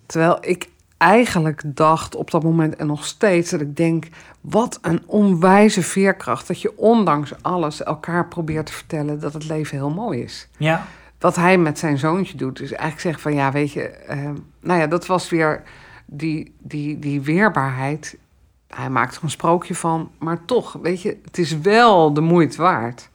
Terwijl 0.06 0.38
ik 0.40 0.68
eigenlijk 0.96 1.62
dacht 1.64 2.14
op 2.14 2.30
dat 2.30 2.42
moment 2.42 2.76
en 2.76 2.86
nog 2.86 3.04
steeds 3.04 3.50
dat 3.50 3.60
ik 3.60 3.76
denk... 3.76 4.08
wat 4.40 4.78
een 4.82 5.02
onwijze 5.06 5.82
veerkracht 5.82 6.46
dat 6.46 6.60
je 6.60 6.78
ondanks 6.78 7.32
alles 7.42 7.82
elkaar 7.82 8.28
probeert 8.28 8.66
te 8.66 8.72
vertellen 8.72 9.20
dat 9.20 9.32
het 9.32 9.48
leven 9.48 9.76
heel 9.76 9.90
mooi 9.90 10.22
is 10.22 10.48
Ja, 10.56 10.86
wat 11.18 11.36
hij 11.36 11.58
met 11.58 11.78
zijn 11.78 11.98
zoontje 11.98 12.36
doet, 12.36 12.60
is 12.60 12.70
eigenlijk 12.70 13.00
zeggen 13.00 13.22
van 13.22 13.34
ja, 13.34 13.52
weet 13.52 13.72
je, 13.72 13.82
eh, 13.88 14.30
nou 14.60 14.80
ja, 14.80 14.86
dat 14.86 15.06
was 15.06 15.28
weer 15.28 15.62
die, 16.06 16.54
die, 16.58 16.98
die 16.98 17.20
weerbaarheid. 17.20 18.16
Hij 18.66 18.90
maakt 18.90 19.16
er 19.16 19.22
een 19.22 19.30
sprookje 19.30 19.74
van, 19.74 20.10
maar 20.18 20.44
toch, 20.44 20.72
weet 20.72 21.02
je, 21.02 21.18
het 21.24 21.38
is 21.38 21.58
wel 21.58 22.12
de 22.12 22.20
moeite 22.20 22.62
waard. 22.62 23.08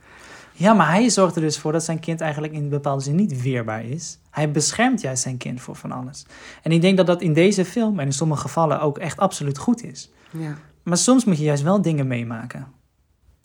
Ja, 0.55 0.73
maar 0.73 0.89
hij 0.89 1.09
zorgt 1.09 1.35
er 1.35 1.41
dus 1.41 1.59
voor 1.59 1.71
dat 1.71 1.83
zijn 1.83 1.99
kind 1.99 2.21
eigenlijk 2.21 2.53
in 2.53 2.69
bepaalde 2.69 3.03
zin 3.03 3.15
niet 3.15 3.41
weerbaar 3.41 3.85
is. 3.85 4.19
Hij 4.29 4.51
beschermt 4.51 5.01
juist 5.01 5.23
zijn 5.23 5.37
kind 5.37 5.61
voor 5.61 5.75
van 5.75 5.91
alles. 5.91 6.25
En 6.61 6.71
ik 6.71 6.81
denk 6.81 6.97
dat 6.97 7.07
dat 7.07 7.21
in 7.21 7.33
deze 7.33 7.65
film 7.65 7.99
en 7.99 8.05
in 8.05 8.13
sommige 8.13 8.41
gevallen 8.41 8.81
ook 8.81 8.97
echt 8.97 9.17
absoluut 9.17 9.57
goed 9.57 9.83
is. 9.83 10.11
Ja, 10.29 10.57
Maar 10.83 10.97
soms 10.97 11.25
moet 11.25 11.37
je 11.37 11.43
juist 11.43 11.63
wel 11.63 11.81
dingen 11.81 12.07
meemaken. 12.07 12.67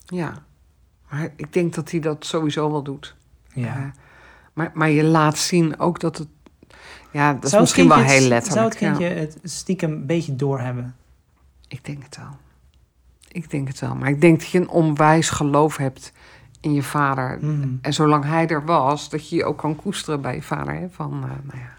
ja. 0.06 0.46
Maar 1.10 1.28
ik 1.36 1.52
denk 1.52 1.74
dat 1.74 1.90
hij 1.90 2.00
dat 2.00 2.24
sowieso 2.24 2.70
wel 2.70 2.82
doet. 2.82 3.14
Ja. 3.52 3.66
Eh, 3.76 3.82
maar, 4.58 4.70
maar 4.74 4.90
je 4.90 5.04
laat 5.04 5.38
zien 5.38 5.78
ook 5.78 6.00
dat 6.00 6.18
het, 6.18 6.28
ja, 7.10 7.32
dat 7.34 7.44
is 7.44 7.50
Zou 7.50 7.62
misschien 7.62 7.88
wel 7.88 7.98
heel 7.98 8.28
letterlijk. 8.28 8.52
Zou 8.52 8.64
het 8.68 8.78
ja. 8.78 9.08
kindje 9.08 9.20
het 9.20 9.50
stiekem 9.50 9.92
een 9.92 10.06
beetje 10.06 10.36
doorhebben? 10.36 10.94
Ik 11.68 11.84
denk 11.84 12.02
het 12.02 12.16
wel. 12.16 12.36
Ik 13.28 13.50
denk 13.50 13.68
het 13.68 13.78
wel. 13.80 13.94
Maar 13.94 14.08
ik 14.08 14.20
denk 14.20 14.38
dat 14.40 14.48
je 14.48 14.58
een 14.60 14.68
onwijs 14.68 15.30
geloof 15.30 15.76
hebt 15.76 16.12
in 16.60 16.74
je 16.74 16.82
vader. 16.82 17.38
Mhm. 17.40 17.68
En 17.80 17.92
zolang 17.92 18.24
hij 18.24 18.46
er 18.48 18.64
was, 18.64 19.08
dat 19.10 19.28
je 19.28 19.36
je 19.36 19.44
ook 19.44 19.58
kan 19.58 19.76
koesteren 19.76 20.20
bij 20.20 20.34
je 20.34 20.42
vader. 20.42 20.74
Hè? 20.74 20.86
Van, 20.90 21.12
eh, 21.12 21.18
nou 21.20 21.58
ja, 21.58 21.76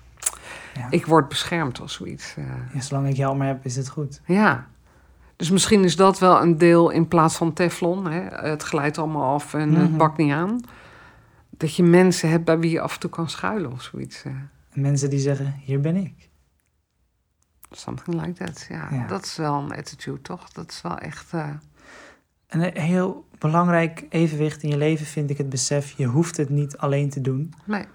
Ja. 0.82 0.88
ik 0.90 1.06
word 1.06 1.28
beschermd 1.28 1.82
of 1.82 1.90
zoiets. 1.92 2.36
Ja, 2.74 2.82
zolang 2.82 3.08
ik 3.08 3.16
jou 3.16 3.38
maar 3.38 3.48
heb, 3.48 3.66
is 3.66 3.76
het 3.76 3.90
goed. 3.90 4.22
ja. 4.26 4.68
Dus 5.36 5.50
misschien 5.50 5.84
is 5.84 5.96
dat 5.96 6.20
wel 6.20 6.42
een 6.42 6.58
deel 6.58 6.90
in 6.90 7.08
plaats 7.08 7.36
van 7.36 7.54
teflon. 7.54 8.06
Hè? 8.12 8.22
Het 8.50 8.64
glijdt 8.64 8.98
allemaal 8.98 9.34
af 9.34 9.54
en 9.54 9.74
het 9.76 9.90
Mhm. 9.90 9.98
bakt 9.98 10.18
niet 10.18 10.32
aan. 10.32 10.62
Dat 11.60 11.76
je 11.76 11.84
mensen 11.84 12.30
hebt 12.30 12.46
bij 12.46 12.60
wie 12.60 12.72
je 12.72 12.82
af 12.82 12.94
en 12.94 13.00
toe 13.00 13.10
kan 13.10 13.30
schuilen 13.30 13.72
of 13.72 13.82
zoiets. 13.82 14.24
eh. 14.24 14.32
En 14.72 14.82
mensen 14.82 15.10
die 15.10 15.20
zeggen, 15.20 15.54
hier 15.64 15.80
ben 15.82 15.96
ik. 15.96 16.30
Something 17.72 18.22
like 18.26 18.46
that. 18.46 18.66
Ja, 18.70 18.88
Ja. 18.92 19.08
dat 19.08 19.24
is 19.26 19.36
wel 19.36 19.54
een 19.56 19.76
attitude, 19.76 20.22
toch? 20.22 20.50
Dat 20.50 20.70
is 20.72 20.82
wel 20.82 20.98
echt... 20.98 21.34
eh, 21.34 21.50
En 22.48 22.62
een 22.76 22.82
heel 22.82 23.26
belangrijk 23.38 24.06
evenwicht 24.10 24.64
in 24.64 24.70
je 24.70 24.78
leven 24.78 25.06
vind 25.06 25.30
ik 25.30 25.38
het 25.38 25.50
besef, 25.50 25.92
je 25.98 26.06
hoeft 26.06 26.38
het 26.38 26.50
niet 26.50 26.78
alleen 26.78 27.10
te 27.10 27.22
doen. 27.22 27.54
Nee, 27.66 27.86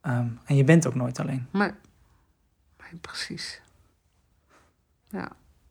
Ehm, 0.00 0.28
en 0.44 0.56
je 0.56 0.64
bent 0.64 0.86
ook 0.86 0.94
nooit 0.94 1.20
alleen. 1.20 1.46
nee. 1.52 1.70
Nee, 2.90 3.00
precies. 3.00 3.60
Ja. 5.10 5.28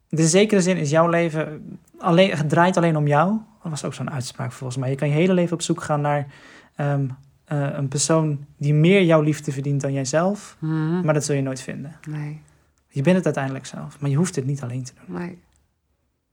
In 0.10 0.28
zekere 0.28 0.62
zin 0.62 0.78
is 0.78 0.90
jouw 0.90 1.08
leven 1.08 1.80
alleen, 1.98 2.32
het 2.38 2.50
draait 2.50 2.78
alleen 2.78 2.96
om 2.98 3.08
jou. 3.08 3.40
Dat 3.62 3.72
was 3.72 3.84
ook 3.84 3.94
zo'n 3.94 4.12
uitspraak 4.12 4.52
volgens 4.52 4.80
mij. 4.80 4.90
Je 4.90 4.96
kan 4.96 5.08
je 5.08 5.14
hele 5.14 5.34
leven 5.34 5.54
op 5.54 5.62
zoek 5.62 5.84
gaan 5.84 6.02
naar 6.02 6.28
ehm, 6.76 7.08
eh, 7.48 7.70
een 7.74 7.88
persoon 7.88 8.46
die 8.58 8.74
meer 8.74 9.04
jouw 9.04 9.22
liefde 9.22 9.52
verdient 9.52 9.82
dan 9.82 9.94
jijzelf. 9.94 10.56
Mhm. 10.60 11.02
Maar 11.02 11.14
dat 11.14 11.26
zul 11.26 11.36
je 11.36 11.42
nooit 11.42 11.62
vinden. 11.62 11.96
Nee, 12.10 12.42
Je 12.88 13.02
bent 13.02 13.16
het 13.16 13.26
uiteindelijk 13.26 13.66
zelf, 13.66 14.00
maar 14.00 14.10
je 14.10 14.16
hoeft 14.16 14.36
het 14.36 14.46
niet 14.46 14.62
alleen 14.64 14.84
te 14.84 14.94
doen. 15.06 15.16
nee. 15.20 15.42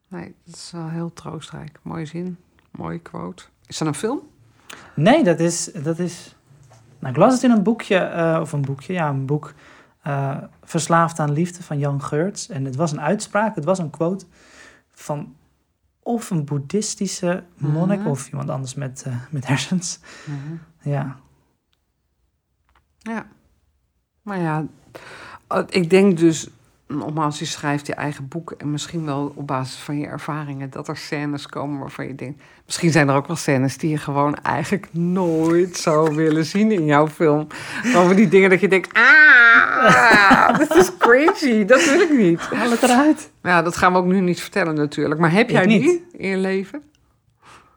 Nee, 0.08 0.34
dat 0.44 0.54
is 0.54 0.70
wel 0.70 0.88
heel 0.88 1.12
troostrijk. 1.12 1.78
Mooie 1.82 2.04
zin, 2.06 2.36
mooie 2.70 2.98
quote. 2.98 3.44
Is 3.66 3.78
dat 3.78 3.88
een 3.88 3.94
film? 3.94 4.20
Nee, 4.94 5.24
dat 5.24 5.40
is. 5.40 5.64
Dat 5.82 5.98
is 5.98 6.36
nou, 6.98 7.12
ik 7.14 7.20
las 7.20 7.32
het 7.32 7.42
in 7.42 7.50
een 7.50 7.62
boekje, 7.62 7.96
eh, 7.96 8.38
of 8.40 8.52
een 8.52 8.60
boekje, 8.62 8.92
ja, 8.92 9.08
een 9.08 9.26
boek. 9.26 9.54
eh, 10.02 10.36
Verslaafd 10.64 11.18
aan 11.18 11.32
liefde 11.32 11.62
van 11.62 11.78
Jan 11.78 12.02
Geurts. 12.02 12.48
En 12.48 12.64
het 12.64 12.76
was 12.76 12.92
een 12.92 13.00
uitspraak, 13.00 13.54
het 13.54 13.64
was 13.64 13.78
een 13.78 13.90
quote 13.90 14.24
van 14.90 15.34
of 16.02 16.30
een 16.30 16.44
boeddhistische 16.44 17.42
monnik 17.56 17.98
Mhm. 18.00 18.08
of 18.08 18.30
iemand 18.30 18.50
anders 18.50 18.74
met, 18.74 19.06
met 19.30 19.46
hersens. 19.46 19.98
Ja, 20.84 21.16
Ja. 22.98 23.26
Maar 24.22 24.40
ja, 24.40 24.66
eh, 25.48 25.62
ik 25.68 25.90
denk 25.90 26.18
dus, 26.18 26.48
nogmaals, 26.88 27.38
je 27.38 27.44
schrijft 27.44 27.86
je 27.86 27.94
eigen 27.94 28.28
boek 28.28 28.50
en 28.50 28.70
misschien 28.70 29.04
wel 29.04 29.32
op 29.34 29.46
basis 29.46 29.76
van 29.76 29.98
je 29.98 30.06
ervaringen 30.06 30.70
dat 30.70 30.88
er 30.88 30.96
scènes 30.96 31.46
komen 31.46 31.78
waarvan 31.78 32.06
je 32.06 32.14
denkt, 32.14 32.42
misschien 32.66 32.90
zijn 32.90 33.08
er 33.08 33.14
ook 33.14 33.26
wel 33.26 33.36
scènes 33.36 33.78
die 33.78 33.90
je 33.90 33.96
gewoon 33.96 34.36
eigenlijk 34.42 34.88
nooit 34.92 35.76
zou 35.76 36.14
willen 36.14 36.44
zien 36.44 36.72
in 36.72 36.84
jouw 36.84 37.08
film. 37.08 37.46
Over 37.96 38.16
die 38.16 38.28
dingen 38.28 38.50
dat 38.50 38.60
je 38.60 38.68
denkt, 38.68 38.98
ah, 38.98 40.58
dat 40.58 40.76
is 40.76 40.96
crazy, 40.98 41.64
dat 41.64 41.84
wil 41.84 42.00
ik 42.00 42.10
niet. 42.10 42.40
haal 42.40 42.70
het 42.70 42.82
eruit. 42.82 43.30
Ja, 43.42 43.62
dat 43.62 43.76
gaan 43.76 43.92
we 43.92 43.98
ook 43.98 44.04
nu 44.04 44.20
niet 44.20 44.40
vertellen 44.40 44.74
natuurlijk. 44.74 45.20
Maar 45.20 45.32
heb 45.32 45.50
jij 45.50 45.66
niet. 45.66 45.82
die 45.82 46.06
in 46.12 46.28
je 46.28 46.36
leven? 46.36 46.82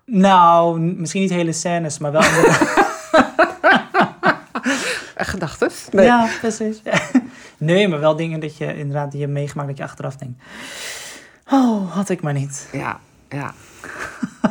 Nou, 0.05 0.79
misschien 0.79 1.21
niet 1.21 1.29
hele 1.29 1.51
scènes, 1.51 1.99
maar 1.99 2.11
wel. 2.11 2.21
Gedachten? 5.15 5.69
Ja, 5.91 6.27
precies. 6.39 6.81
nee, 7.57 7.87
maar 7.87 7.99
wel 7.99 8.15
dingen 8.15 8.39
dat 8.39 8.57
je 8.57 8.77
inderdaad 8.77 9.11
die 9.11 9.19
je 9.19 9.25
hebt 9.25 9.37
meegemaakt 9.37 9.67
dat 9.67 9.77
je 9.77 9.83
achteraf 9.83 10.15
denkt. 10.15 10.41
Oh, 11.51 11.91
had 11.95 12.09
ik 12.09 12.21
maar 12.21 12.33
niet. 12.33 12.67
Ja, 12.71 12.99
ja. 13.29 13.53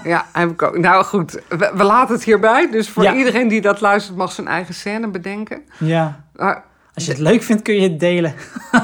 Ja, 0.05 0.26
heb 0.33 0.50
ik 0.50 0.62
ook. 0.62 0.79
Nou 0.79 1.05
goed, 1.05 1.33
we, 1.48 1.72
we 1.74 1.83
laten 1.85 2.14
het 2.14 2.24
hierbij. 2.24 2.70
Dus 2.70 2.88
voor 2.88 3.02
Ja. 3.02 3.14
iedereen 3.14 3.48
die 3.48 3.61
dat 3.61 3.81
luistert, 3.81 4.16
mag 4.16 4.33
zijn 4.33 4.48
eigen 4.48 4.74
scène 4.74 5.09
bedenken. 5.09 5.62
Ja. 5.79 6.20
Maar, 6.37 6.64
Als 6.94 7.05
je 7.05 7.11
het 7.11 7.20
leuk 7.20 7.42
vindt, 7.42 7.62
kun 7.62 7.74
je 7.74 7.88
het 7.88 8.00
delen. 8.00 8.35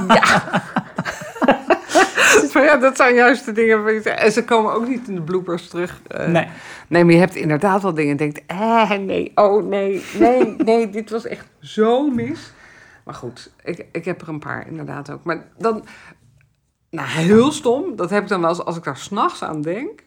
maar 2.54 2.64
ja, 2.64 2.76
dat 2.76 2.96
zijn 2.96 3.14
juist 3.14 3.44
de 3.44 3.52
dingen. 3.52 4.04
En 4.04 4.32
ze 4.32 4.44
komen 4.44 4.72
ook 4.72 4.88
niet 4.88 5.08
in 5.08 5.14
de 5.14 5.22
bloopers 5.22 5.68
terug. 5.68 6.00
Eh, 6.06 6.26
Nee. 6.26 6.48
Nee, 6.88 7.04
maar 7.04 7.12
je 7.12 7.18
hebt 7.18 7.34
inderdaad 7.34 7.82
wel 7.82 7.94
dingen. 7.94 8.10
en 8.10 8.16
denkt, 8.16 8.42
eh, 8.46 8.90
nee, 8.90 9.32
oh 9.34 9.64
nee, 9.64 10.04
nee, 10.18 10.54
nee, 10.56 10.90
dit 10.90 11.10
was 11.10 11.26
echt 11.26 11.46
zo 11.60 12.10
mis. 12.10 12.52
Maar 13.04 13.14
goed, 13.14 13.52
ik, 13.64 13.86
ik 13.92 14.04
heb 14.04 14.20
er 14.20 14.28
een 14.28 14.38
paar 14.38 14.66
inderdaad 14.68 15.10
ook. 15.10 15.24
Maar 15.24 15.48
dan, 15.58 15.84
nou 16.90 17.08
heel 17.08 17.52
stom, 17.52 17.96
dat 17.96 18.10
heb 18.10 18.22
ik 18.22 18.28
dan 18.28 18.40
wel 18.40 18.48
eens 18.48 18.64
als 18.64 18.76
ik 18.76 18.84
daar 18.84 18.96
s'nachts 18.96 19.42
aan 19.42 19.62
denk. 19.62 20.04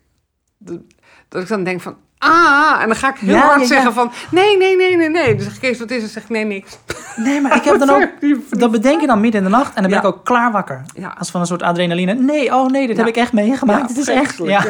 Dat, 0.58 0.80
dat 1.28 1.42
ik 1.42 1.48
dan 1.48 1.64
denk 1.64 1.82
van, 1.82 1.98
ah, 2.26 2.82
en 2.82 2.88
dan 2.88 2.96
ga 2.96 3.10
ik 3.10 3.16
heel 3.18 3.36
Ja, 3.36 3.42
hard 3.42 3.62
ja, 3.62 3.66
zeggen 3.68 3.94
van, 3.94 4.12
nee, 4.32 4.58
nee, 4.58 4.76
nee, 4.76 4.96
nee, 4.98 5.10
nee. 5.10 5.36
Dus 5.36 5.44
zeg 5.46 5.54
ik, 5.54 5.60
Kees, 5.62 5.80
wat 5.80 5.92
is 5.92 6.02
het? 6.02 6.12
Zeg 6.12 6.24
ik, 6.24 6.30
nee, 6.30 6.46
niks. 6.46 6.78
Nee, 7.16 7.42
maar 7.42 7.56
ik 7.56 7.64
heb 7.64 7.80
dan 7.86 7.90
ook... 7.90 8.10
Dat 8.50 8.72
bedenk 8.72 9.02
je 9.02 9.08
dan 9.08 9.20
midden 9.20 9.44
in 9.44 9.50
de 9.50 9.56
nacht 9.56 9.76
en 9.76 9.82
dan 9.82 9.92
ben 9.92 10.00
ik 10.00 10.06
ook 10.06 10.26
klaar 10.26 10.52
wakker. 10.52 10.82
Ja. 10.96 11.16
Als 11.18 11.32
van 11.32 11.42
een 11.42 11.48
soort 11.48 11.62
adrenaline. 11.64 12.14
Nee, 12.14 12.54
oh 12.56 12.70
nee, 12.70 12.88
dit 12.88 12.98
heb 12.98 13.08
ik 13.08 13.16
echt 13.16 13.34
meegemaakt. 13.34 13.88
dit 13.88 13.98
is 13.98 14.08
echt... 14.08 14.38
Ja. 14.38 14.64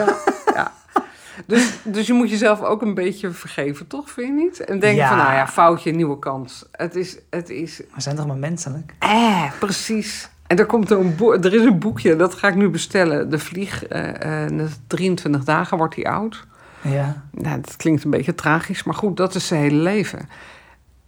Dus, 1.48 1.74
dus 1.84 2.08
je 2.08 2.14
moet 2.14 2.30
jezelf 2.30 2.62
ook 2.62 2.82
een 2.82 2.94
beetje 2.94 3.32
vergeven, 3.32 3.88
toch? 3.88 4.12
Vind 4.12 4.28
je 4.28 4.34
niet? 4.34 4.60
En 4.60 4.80
denken 4.80 5.00
Ja. 5.02 5.08
van, 5.08 5.18
nou 5.18 5.34
ja, 5.34 5.48
foutje, 5.48 5.92
nieuwe 5.92 6.20
kans. 6.20 6.66
Het 6.72 6.96
is, 6.96 7.18
het 7.30 7.50
is, 7.50 7.78
We 7.78 8.02
zijn 8.02 8.16
toch 8.16 8.28
maar 8.28 8.36
menselijk? 8.38 8.94
eh, 9.00 9.44
precies. 9.60 10.30
En 10.48 10.58
er, 10.58 10.66
komt 10.66 10.92
een 10.92 11.16
er 11.42 11.54
is 11.54 11.62
een 11.62 11.80
boekje, 11.80 12.16
dat 12.16 12.34
ga 12.34 12.48
ik 12.48 12.56
nu 12.56 12.70
bestellen. 12.70 13.30
De 13.30 13.40
vlieg, 13.40 13.86
eh, 13.86 14.46
eh, 14.46 14.52
23 14.88 15.44
dagen 15.44 15.78
wordt 15.78 15.96
hij 15.96 16.04
oud. 16.06 16.46
Ja. 16.90 17.24
Nou, 17.32 17.62
dat 17.62 17.76
klinkt 17.76 18.04
een 18.04 18.10
beetje 18.10 18.36
tragisch, 18.36 18.84
maar 18.84 18.96
goed, 18.96 19.18
dat 19.18 19.36
is 19.36 19.48
zijn 19.48 19.62
hele 19.62 19.82
leven. 19.82 20.30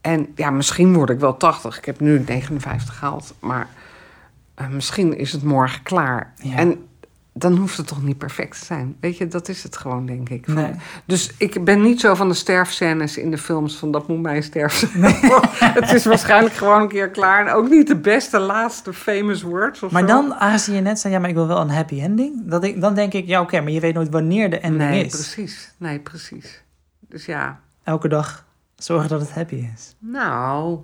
En 0.01 0.27
ja, 0.35 0.49
misschien 0.49 0.93
word 0.93 1.09
ik 1.09 1.19
wel 1.19 1.37
80. 1.37 1.77
Ik 1.77 1.85
heb 1.85 1.99
nu 1.99 2.23
59 2.25 2.97
gehaald, 2.97 3.33
maar 3.39 3.67
eh, 4.53 4.67
misschien 4.67 5.17
is 5.17 5.31
het 5.31 5.43
morgen 5.43 5.83
klaar. 5.83 6.33
Ja. 6.35 6.55
En 6.55 6.87
dan 7.37 7.57
hoeft 7.57 7.77
het 7.77 7.87
toch 7.87 8.03
niet 8.03 8.17
perfect 8.17 8.59
te 8.59 8.65
zijn. 8.65 8.95
Weet 8.99 9.17
je, 9.17 9.27
dat 9.27 9.49
is 9.49 9.63
het 9.63 9.77
gewoon, 9.77 10.05
denk 10.05 10.29
ik. 10.29 10.47
Nee. 10.47 10.71
Dus 11.05 11.33
ik 11.37 11.63
ben 11.65 11.81
niet 11.81 11.99
zo 11.99 12.15
van 12.15 12.27
de 12.27 12.33
sterfscènes 12.33 13.17
in 13.17 13.31
de 13.31 13.37
films 13.37 13.75
van 13.77 13.91
dat 13.91 14.07
moet 14.07 14.21
mijn 14.21 14.43
sterf 14.43 14.73
zijn. 14.73 15.03
het 15.79 15.91
is 15.93 16.05
waarschijnlijk 16.05 16.55
gewoon 16.55 16.81
een 16.81 16.87
keer 16.87 17.09
klaar. 17.09 17.47
En 17.47 17.53
ook 17.53 17.69
niet 17.69 17.87
de 17.87 17.97
beste 17.97 18.39
laatste 18.39 18.93
famous 18.93 19.41
words 19.41 19.83
of 19.83 19.91
Maar 19.91 20.01
zo. 20.01 20.07
dan, 20.07 20.33
aangezien 20.33 20.75
je 20.75 20.81
net 20.81 20.99
zei, 20.99 21.13
ja, 21.13 21.19
maar 21.19 21.29
ik 21.29 21.35
wil 21.35 21.47
wel 21.47 21.61
een 21.61 21.69
happy 21.69 22.01
ending. 22.01 22.41
Dat 22.49 22.63
ik, 22.63 22.81
dan 22.81 22.93
denk 22.95 23.13
ik, 23.13 23.25
ja, 23.27 23.41
oké, 23.41 23.61
maar 23.61 23.71
je 23.71 23.79
weet 23.79 23.93
nooit 23.93 24.09
wanneer 24.09 24.49
de 24.49 24.59
ending 24.59 24.89
Nee, 24.89 25.05
is. 25.05 25.11
precies. 25.11 25.73
Nee, 25.77 25.99
precies. 25.99 26.63
Dus 26.99 27.25
ja, 27.25 27.59
Elke 27.83 28.07
dag 28.07 28.45
zorgen 28.75 29.09
dat 29.09 29.19
het 29.21 29.31
happy 29.31 29.67
is. 29.75 29.95
Nou, 29.99 30.79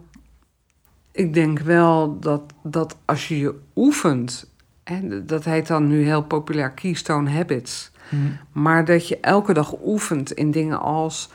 ik 1.11 1.33
denk 1.33 1.59
wel 1.59 2.19
dat, 2.19 2.41
dat 2.63 2.95
als 3.05 3.27
je 3.27 3.39
je 3.39 3.59
oefent, 3.75 4.51
en 4.83 5.25
dat 5.25 5.43
heet 5.43 5.67
dan 5.67 5.87
nu 5.87 6.03
heel 6.03 6.23
populair 6.23 6.71
Keystone 6.71 7.29
Habits, 7.29 7.91
Hm. 8.09 8.17
maar 8.51 8.85
dat 8.85 9.07
je 9.07 9.19
elke 9.19 9.53
dag 9.53 9.75
oefent 9.83 10.31
in 10.31 10.51
dingen 10.51 10.79
als 10.79 11.29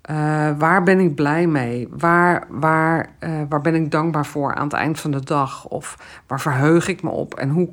eh, 0.00 0.16
waar 0.58 0.82
ben 0.82 0.98
ik 0.98 1.14
blij 1.14 1.46
mee? 1.46 1.88
Waar, 1.90 2.46
waar, 2.48 3.10
eh, 3.18 3.40
waar 3.48 3.60
ben 3.60 3.74
ik 3.74 3.90
dankbaar 3.90 4.26
voor 4.26 4.54
aan 4.54 4.64
het 4.64 4.72
eind 4.72 5.00
van 5.00 5.10
de 5.10 5.24
dag? 5.24 5.66
Of 5.66 5.98
waar 6.26 6.40
verheug 6.40 6.88
ik 6.88 7.02
me 7.02 7.10
op? 7.10 7.34
En 7.34 7.48
hoe, 7.48 7.68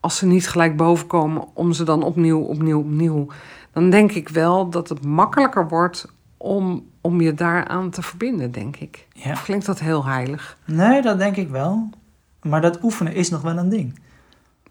als 0.00 0.16
ze 0.16 0.26
niet 0.26 0.48
gelijk 0.48 0.76
bovenkomen, 0.76 1.44
om 1.54 1.72
ze 1.72 1.84
dan 1.84 2.02
opnieuw, 2.02 2.40
opnieuw, 2.40 2.78
opnieuw. 2.78 3.26
Dan 3.72 3.90
denk 3.90 4.12
ik 4.12 4.28
wel 4.28 4.70
dat 4.70 4.88
het 4.88 5.04
makkelijker 5.04 5.68
wordt 5.68 6.12
om, 6.36 6.86
om 7.00 7.20
je 7.20 7.34
daaraan 7.34 7.90
te 7.90 8.02
verbinden, 8.02 8.50
denk 8.50 8.76
ik. 8.76 9.06
Ja. 9.12 9.34
Klinkt 9.44 9.66
dat 9.66 9.80
heel 9.80 10.04
heilig? 10.04 10.56
Nee, 10.64 11.02
dat 11.02 11.18
denk 11.18 11.36
ik 11.36 11.48
wel. 11.48 11.90
Maar 12.42 12.60
dat 12.60 12.82
oefenen 12.82 13.14
is 13.14 13.30
nog 13.30 13.42
wel 13.42 13.56
een 13.56 13.68
ding. 13.68 13.98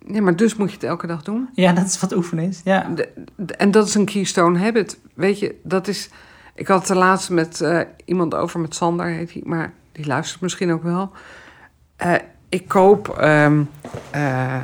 Ja, 0.07 0.21
maar 0.21 0.35
dus 0.35 0.55
moet 0.55 0.69
je 0.69 0.75
het 0.75 0.83
elke 0.83 1.07
dag 1.07 1.23
doen. 1.23 1.49
Ja, 1.53 1.73
dat 1.73 1.85
is 1.85 1.99
wat 1.99 2.13
oefenen 2.15 2.47
is. 2.47 2.61
Ja. 2.63 2.87
De- 2.95 3.09
de- 3.35 3.55
en 3.55 3.71
dat 3.71 3.87
is 3.87 3.95
een 3.95 4.05
keystone 4.05 4.59
habit. 4.59 4.99
Weet 5.13 5.39
je, 5.39 5.55
dat 5.63 5.87
is. 5.87 6.09
Ik 6.55 6.67
had 6.67 6.79
het 6.79 6.89
er 6.89 6.95
laatst 6.95 7.29
met 7.29 7.61
eh, 7.61 7.79
iemand 8.05 8.35
over, 8.35 8.59
met 8.59 8.75
Sander 8.75 9.05
heet 9.05 9.33
hij, 9.33 9.41
maar 9.45 9.73
die 9.91 10.05
luistert 10.07 10.41
misschien 10.41 10.71
ook 10.71 10.83
wel. 10.83 11.11
Eh, 11.95 12.13
ik 12.49 12.67
koop. 12.67 13.07
ehm, 13.09 13.63
eh, 14.11 14.61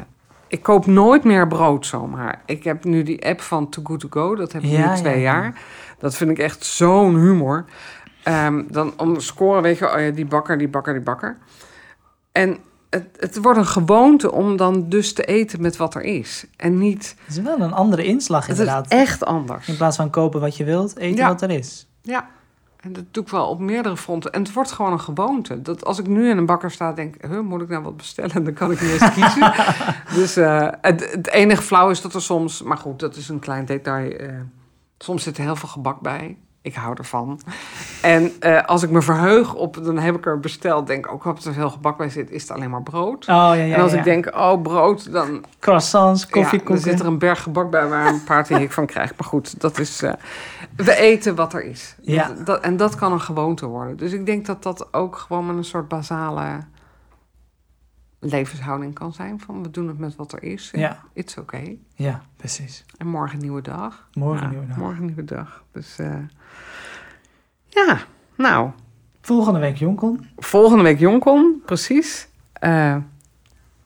ik 0.48 0.64
koop 0.64 0.86
nooit 0.86 1.24
meer 1.24 1.48
brood 1.48 1.86
zomaar. 1.86 2.42
Ik 2.46 2.64
heb 2.64 2.84
nu 2.84 3.04
die 3.04 3.26
app 3.26 3.42
van 3.42 3.70
Too 3.70 3.84
Good 3.84 4.00
To 4.00 4.08
Go. 4.10 4.36
Dat 4.36 4.52
heb 4.52 4.64
ik 4.64 4.70
Ja, 4.70 4.90
nu 4.90 4.96
twee 4.98 5.20
ja, 5.20 5.32
ja. 5.34 5.42
jaar. 5.42 5.62
Dat 6.00 6.16
vind 6.16 6.30
ik 6.30 6.40
echt 6.40 6.66
zo'n 6.66 7.16
humor. 7.16 7.66
Ehm, 8.24 8.64
dan 8.70 8.94
om 8.98 9.20
scoren, 9.20 9.62
weet 9.62 9.78
je, 9.78 9.94
oh 9.94 10.00
ja, 10.00 10.10
die 10.10 10.26
bakker, 10.26 10.58
die 10.58 10.68
bakker, 10.68 10.94
die 10.94 11.02
bakker. 11.04 11.38
En 12.32 12.58
het, 12.90 13.06
het 13.20 13.42
wordt 13.42 13.60
een 13.60 13.66
gewoonte 13.66 14.32
om 14.32 14.58
dan 14.58 14.90
dus 14.90 15.14
te 15.14 15.24
eten 15.24 15.62
met 15.62 15.78
wat 15.78 15.96
er 15.96 16.02
is. 16.04 16.46
En 16.56 16.78
niet... 16.78 17.16
Het 17.26 17.36
is 17.38 17.42
wel 17.44 17.60
een 17.60 17.74
andere 17.74 18.04
inslag 18.04 18.48
Het 18.48 18.58
inderdaad. 18.60 18.86
is 18.94 19.00
echt 19.00 19.26
anders. 19.26 19.68
In 19.68 19.78
plaats 19.78 19.96
van 19.98 20.10
kopen 20.10 20.40
wat 20.42 20.58
je 20.58 20.64
wilt, 20.64 20.98
eten 20.98 21.18
Ja. 21.18 21.28
wat 21.28 21.42
er 21.42 21.50
is. 21.50 21.88
Ja, 22.02 22.28
en 22.80 22.94
dat 22.94 23.04
doe 23.12 23.24
ik 23.24 23.30
wel 23.30 23.48
op 23.48 23.60
meerdere 23.60 23.98
fronten. 23.98 24.32
En 24.32 24.42
het 24.44 24.54
wordt 24.54 24.72
gewoon 24.72 24.92
een 24.92 25.00
gewoonte. 25.00 25.62
Dat 25.62 25.86
als 25.86 26.00
ik 26.00 26.08
nu 26.08 26.30
in 26.30 26.38
een 26.38 26.46
bakker 26.46 26.72
sta, 26.72 26.94
denk 26.94 27.16
ik, 27.16 27.22
huh, 27.30 27.40
moet 27.40 27.62
ik 27.62 27.70
nou 27.70 27.84
wat 27.84 27.98
bestellen? 27.98 28.44
Dan 28.44 28.54
kan 28.54 28.72
ik 28.72 28.82
niet 28.82 28.92
eens 29.02 29.14
kiezen. 29.20 29.54
dus 30.14 30.36
eh, 30.38 30.68
het, 30.82 31.12
het 31.12 31.28
enige 31.30 31.62
flauw 31.62 31.90
is 31.90 32.02
dat 32.02 32.14
er 32.14 32.22
soms, 32.22 32.62
maar 32.64 32.78
goed, 32.78 33.00
dat 33.00 33.16
is 33.16 33.30
een 33.30 33.40
klein 33.40 33.66
detail. 33.66 34.12
eh, 34.12 34.30
soms 34.98 35.24
zit 35.24 35.38
er 35.38 35.44
heel 35.44 35.56
veel 35.56 35.70
gebak 35.70 36.00
bij. 36.02 36.38
Ik 36.68 36.76
hou 36.76 36.94
ervan. 36.98 37.40
En 38.02 38.32
eh, 38.40 38.64
als 38.64 38.84
ik 38.84 38.90
me 38.90 39.02
verheug 39.02 39.54
op, 39.54 39.84
dan 39.84 39.98
heb 39.98 40.16
ik 40.16 40.26
er 40.26 40.40
besteld. 40.40 40.88
Denk 40.88 41.06
ik 41.06 41.12
ook, 41.12 41.26
als 41.26 41.46
er 41.46 41.54
veel 41.54 41.70
gebak 41.70 41.98
bij 41.98 42.10
zit, 42.10 42.32
is 42.32 42.42
het 42.42 42.52
alleen 42.52 42.70
maar 42.70 42.84
brood. 42.84 43.22
Oh 43.22 43.26
ja, 43.36 43.54
ja. 43.54 43.76
en 43.76 43.82
als 43.82 43.92
ja. 43.92 43.98
ik 43.98 44.04
denk, 44.04 44.36
oh 44.36 44.62
brood, 44.62 45.12
dan 45.12 45.44
Croissants, 45.60 46.28
ja, 46.32 46.52
dan 46.66 46.78
zit 46.78 47.00
er 47.00 47.06
een 47.06 47.18
berg 47.18 47.42
gebak 47.44 47.70
bij 47.72 47.88
waar 47.88 48.08
een 48.08 48.24
paard 48.24 48.48
hik 48.48 48.72
van 48.72 48.86
krijgt. 48.86 49.14
Maar 49.18 49.28
goed, 49.28 49.62
dat 49.62 49.80
is. 49.80 50.02
eh, 50.02 50.14
we 50.76 50.96
eten 50.96 51.36
wat 51.36 51.54
er 51.54 51.64
is. 51.64 51.96
Ja. 52.02 52.28
Dat, 52.28 52.46
dat- 52.46 52.62
en 52.62 52.78
dat 52.78 52.96
kan 52.96 53.12
een 53.12 53.22
gewoonte 53.22 53.66
worden. 53.66 53.98
Dus 53.98 54.12
ik 54.12 54.26
denk 54.26 54.46
dat 54.46 54.64
dat 54.64 54.88
ook 54.94 55.16
gewoon 55.18 55.46
met 55.46 55.56
een 55.58 55.64
soort 55.66 55.88
basale 55.88 56.44
levenshouding 58.20 58.94
kan 58.94 59.14
zijn. 59.14 59.40
Van 59.40 59.64
we 59.64 59.72
doen 59.72 59.88
het 59.88 59.98
met 59.98 60.16
wat 60.16 60.34
er 60.34 60.44
is. 60.44 60.72
Ja. 60.76 61.04
It's 61.14 61.38
okay. 61.38 61.80
Ja, 61.96 62.22
precies. 62.36 62.86
En 62.98 63.08
morgen 63.08 63.36
een 63.38 63.42
nieuwe 63.44 63.62
dag. 63.62 64.08
Morgen 64.14 64.44
Ja, 64.44 64.50
nieuwe 64.50 64.68
dag. 64.68 64.78
Morgen 64.78 65.06
nieuwe 65.06 65.24
dag. 65.26 65.64
Dus 65.72 66.00
eh, 66.00 66.16
ja, 67.66 67.98
nou. 68.36 68.70
Volgende 69.22 69.60
week 69.60 69.78
Jonkon. 69.78 70.28
Volgende 70.38 70.84
week 70.84 71.00
Jonkon, 71.00 71.62
precies. 71.66 72.28
Eh, 72.54 72.96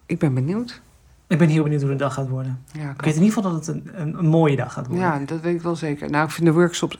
ik 0.05 0.19
ben 0.19 0.33
benieuwd. 0.33 0.81
Ik 1.27 1.37
ben 1.37 1.47
heel 1.49 1.63
benieuwd 1.63 1.81
hoe 1.81 1.89
de 1.89 1.95
dag 1.95 2.13
gaat 2.13 2.29
worden. 2.29 2.63
Ja, 2.71 2.89
Ik 2.89 3.01
weet 3.01 3.15
in 3.15 3.21
ieder 3.23 3.35
geval 3.35 3.51
dat 3.51 3.65
het 3.65 3.75
een, 3.75 4.01
een, 4.01 4.17
een 4.17 4.27
mooie 4.27 4.55
dag 4.55 4.73
gaat 4.73 4.87
worden. 4.87 5.05
Ja, 5.05 5.19
dat 5.19 5.41
weet 5.41 5.55
ik 5.55 5.61
wel 5.61 5.75
zeker. 5.75 6.09
Nou, 6.09 6.25
ik 6.25 6.31
vind 6.31 6.47
de 6.47 6.53
workshops... 6.53 6.97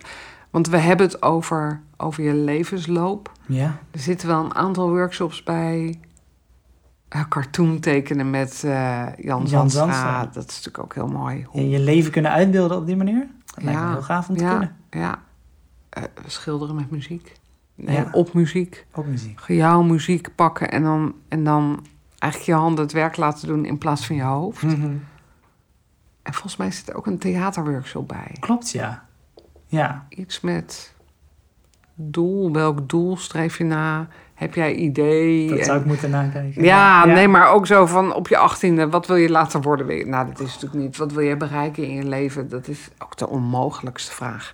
Want 0.49 0.67
we 0.67 0.77
hebben 0.77 1.05
het 1.05 1.21
over, 1.21 1.81
over 1.97 2.23
je 2.23 2.33
levensloop. 2.33 3.31
Ja. 3.45 3.77
Er 3.91 3.99
zitten 3.99 4.27
wel 4.27 4.43
een 4.43 4.55
aantal 4.55 4.89
workshops 4.89 5.43
bij. 5.43 5.99
Uh, 7.15 7.21
cartoon 7.29 7.79
tekenen 7.79 8.29
met 8.29 8.61
uh, 8.65 9.05
Jan, 9.17 9.45
Jan 9.45 9.69
Zandstra. 9.69 10.25
Dat 10.25 10.49
is 10.49 10.55
natuurlijk 10.55 10.83
ook 10.83 10.93
heel 10.93 11.07
mooi. 11.07 11.47
En 11.53 11.69
je 11.69 11.79
leven 11.79 12.11
kunnen 12.11 12.31
uitbeelden 12.31 12.77
op 12.77 12.85
die 12.85 12.95
manier. 12.95 13.27
Dat 13.45 13.63
lijkt 13.63 13.79
me 13.81 13.89
heel 13.91 14.01
gaaf 14.01 14.29
om 14.29 14.37
te 14.37 14.43
ja. 14.43 14.49
kunnen. 14.49 14.75
Ja, 14.89 15.19
Eh, 15.89 16.03
schilderen 16.25 16.75
met 16.75 16.91
muziek. 16.91 17.39
Nee, 17.75 17.95
Ja. 17.95 18.07
op 18.11 18.33
muziek. 18.33 18.85
Ook 18.91 19.05
muziek. 19.05 19.39
Jouw 19.47 19.81
muziek 19.81 20.35
pakken 20.35 20.71
en 20.71 20.83
dan, 20.83 21.13
en 21.27 21.43
dan 21.43 21.85
eigenlijk 22.19 22.51
je 22.51 22.57
handen 22.57 22.83
het 22.83 22.93
werk 22.93 23.17
laten 23.17 23.47
doen 23.47 23.65
in 23.65 23.77
plaats 23.77 24.05
van 24.05 24.15
je 24.15 24.21
hoofd. 24.23 24.61
Mhm. 24.63 24.91
En 26.23 26.33
volgens 26.33 26.55
mij 26.57 26.71
zit 26.71 26.89
er 26.89 26.95
ook 26.95 27.05
een 27.07 27.17
theaterworkshop 27.17 28.07
bij. 28.07 28.35
Klopt, 28.39 28.71
ja. 28.71 29.05
Ja. 29.67 30.05
Iets 30.09 30.41
met 30.41 30.93
doel. 31.95 32.51
Welk 32.51 32.89
doel 32.89 33.17
streef 33.17 33.57
je 33.57 33.63
na? 33.63 34.07
Heb 34.41 34.55
jij 34.55 34.73
idee? 34.73 35.49
Dat 35.49 35.65
zou 35.65 35.79
ik 35.79 35.85
moeten 35.85 36.09
nakijken. 36.09 36.63
Ja, 36.63 37.05
nee, 37.05 37.27
maar 37.27 37.49
ook 37.51 37.67
zo 37.67 37.85
van 37.85 38.13
op 38.13 38.27
je 38.27 38.37
achttiende, 38.37 38.89
wat 38.89 39.07
wil 39.07 39.15
je 39.15 39.29
later 39.29 39.61
worden? 39.61 40.09
Nou, 40.09 40.27
dat 40.27 40.39
is 40.39 40.53
natuurlijk 40.53 40.81
niet. 40.81 40.97
Wat 40.97 41.11
wil 41.11 41.23
je 41.23 41.37
bereiken 41.37 41.83
in 41.83 41.93
je 41.95 42.03
leven? 42.03 42.49
Dat 42.49 42.67
is 42.67 42.89
ook 43.03 43.17
de 43.17 43.27
onmogelijkste 43.27 44.11
vraag. 44.11 44.53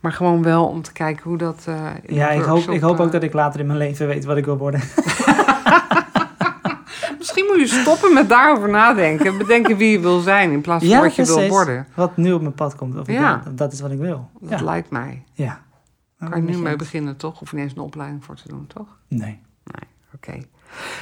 Maar 0.00 0.12
gewoon 0.12 0.42
wel 0.42 0.66
om 0.66 0.82
te 0.82 0.92
kijken 0.92 1.22
hoe 1.24 1.36
dat. 1.38 1.64
in 2.02 2.14
Ja, 2.14 2.30
ik 2.30 2.42
hoop, 2.42 2.70
ik 2.70 2.80
hoop 2.80 3.00
ook 3.00 3.12
dat 3.12 3.22
ik 3.22 3.32
later 3.32 3.60
in 3.60 3.66
mijn 3.66 3.78
leven 3.78 4.06
weet 4.06 4.24
wat 4.24 4.36
ik 4.36 4.44
wil 4.44 4.56
worden. 4.56 4.80
Misschien 7.18 7.44
moet 7.48 7.58
je 7.60 7.66
stoppen 7.66 8.14
met 8.14 8.28
daarover 8.28 8.68
nadenken. 8.68 9.38
Bedenken 9.38 9.76
wie 9.76 9.90
je 9.90 10.00
wil 10.00 10.20
zijn 10.20 10.50
in 10.52 10.60
plaats 10.60 10.84
van 10.84 10.92
Ja, 10.94 11.00
wat 11.00 11.14
je 11.14 11.24
wil 11.24 11.48
worden. 11.48 11.86
Wat 11.94 12.16
nu 12.16 12.32
op 12.32 12.40
mijn 12.40 12.54
pad 12.54 12.76
komt. 12.76 12.98
Of 12.98 13.06
Ja. 13.06 13.42
dat 13.50 13.72
is 13.72 13.80
wat 13.80 13.90
ik 13.90 13.98
wil. 13.98 14.28
Dat 14.40 14.58
Ja. 14.58 14.64
lijkt 14.64 14.90
mij. 14.90 15.22
ja. 15.32 15.60
Kan 16.28 16.46
je 16.46 16.52
nu 16.52 16.58
mee 16.58 16.76
beginnen, 16.76 17.16
toch? 17.16 17.38
Hoef 17.38 17.50
je 17.50 17.56
niet 17.56 17.64
eens 17.64 17.74
een 17.76 17.82
opleiding 17.82 18.24
voor 18.24 18.34
te 18.34 18.48
doen, 18.48 18.66
toch? 18.66 18.86
Nee. 19.08 19.38
Oké. 20.14 20.40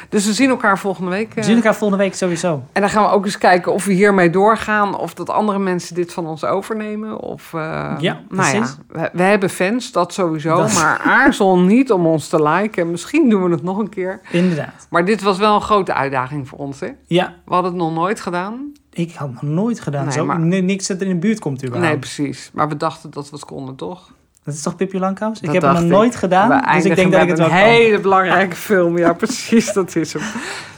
Dus 0.08 0.26
we 0.26 0.32
zien 0.32 0.48
elkaar 0.50 0.78
volgende 0.78 1.10
week. 1.10 1.34
We 1.34 1.40
eh, 1.40 1.46
zien 1.46 1.56
elkaar 1.56 1.74
volgende 1.76 2.02
week 2.04 2.14
sowieso. 2.14 2.62
En 2.72 2.80
dan 2.80 2.90
gaan 2.90 3.02
we 3.02 3.08
ook 3.10 3.24
eens 3.24 3.38
kijken 3.38 3.72
of 3.72 3.84
we 3.84 3.92
hiermee 3.92 4.30
doorgaan. 4.30 4.98
Of 4.98 5.14
dat 5.14 5.30
andere 5.30 5.58
mensen 5.58 5.94
dit 5.94 6.12
van 6.12 6.26
ons 6.26 6.44
overnemen. 6.44 7.18
Of, 7.20 7.54
eh, 7.54 7.60
Ja, 7.60 7.96
nou 7.98 8.14
ja, 8.20 8.20
precies. 8.28 8.76
we, 8.88 9.10
we 9.12 9.22
hebben 9.22 9.50
fans, 9.50 9.92
dat 9.92 10.12
sowieso. 10.12 10.56
Dat- 10.56 10.72
Maar 10.74 10.98
aarzel 10.98 11.58
niet 11.58 11.92
om 11.92 12.06
ons 12.06 12.28
te 12.28 12.42
liken. 12.42 12.90
Misschien 12.90 13.28
doen 13.30 13.42
we 13.44 13.50
het 13.50 13.62
nog 13.62 13.78
een 13.78 13.88
keer. 13.88 14.20
Inderdaad. 14.30 14.86
Maar 14.90 15.04
dit 15.04 15.22
was 15.22 15.38
wel 15.38 15.54
een 15.54 15.60
grote 15.60 15.94
uitdaging 15.94 16.48
voor 16.48 16.58
ons. 16.58 16.80
Hè? 16.80 16.88
Ja, 17.06 17.34
We 17.44 17.54
hadden 17.54 17.72
het 17.72 17.80
nog 17.80 17.92
nooit 17.94 18.20
gedaan. 18.20 18.72
ik 18.92 19.14
had 19.14 19.32
nog 19.32 19.42
nooit 19.42 19.80
gedaan. 19.80 20.04
Nee, 20.04 20.12
zo, 20.12 20.24
maar- 20.24 20.38
ni- 20.40 20.60
Niks 20.60 20.86
dat 20.86 21.00
in 21.00 21.08
de 21.08 21.16
buurt 21.16 21.38
komt 21.40 21.64
überhaupt. 21.64 21.90
Nee, 21.90 21.98
precies. 21.98 22.50
Maar 22.52 22.68
we 22.68 22.76
dachten 22.76 23.10
dat 23.10 23.30
we 23.30 23.36
het 23.36 23.44
konden, 23.44 23.74
toch? 23.76 24.12
Dat 24.48 24.56
is 24.56 24.62
toch 24.62 24.76
Pippi 24.76 24.98
Langkous? 24.98 25.40
Ik 25.40 25.52
heb 25.52 25.62
het 25.62 25.72
nog 25.72 25.82
nooit 25.82 26.16
gedaan, 26.16 26.48
we 26.48 26.72
dus 26.74 26.84
ik 26.84 26.96
denk 26.96 27.12
dat 27.12 27.22
ik 27.22 27.28
het 27.28 27.38
wel 27.38 27.46
een 27.46 27.52
kan. 27.52 27.62
hele 27.62 28.00
belangrijke 28.00 28.56
film. 28.68 28.98
Ja, 28.98 29.12
precies, 29.12 29.72
dat 29.72 29.96
is 29.96 30.12
hem. 30.12 30.22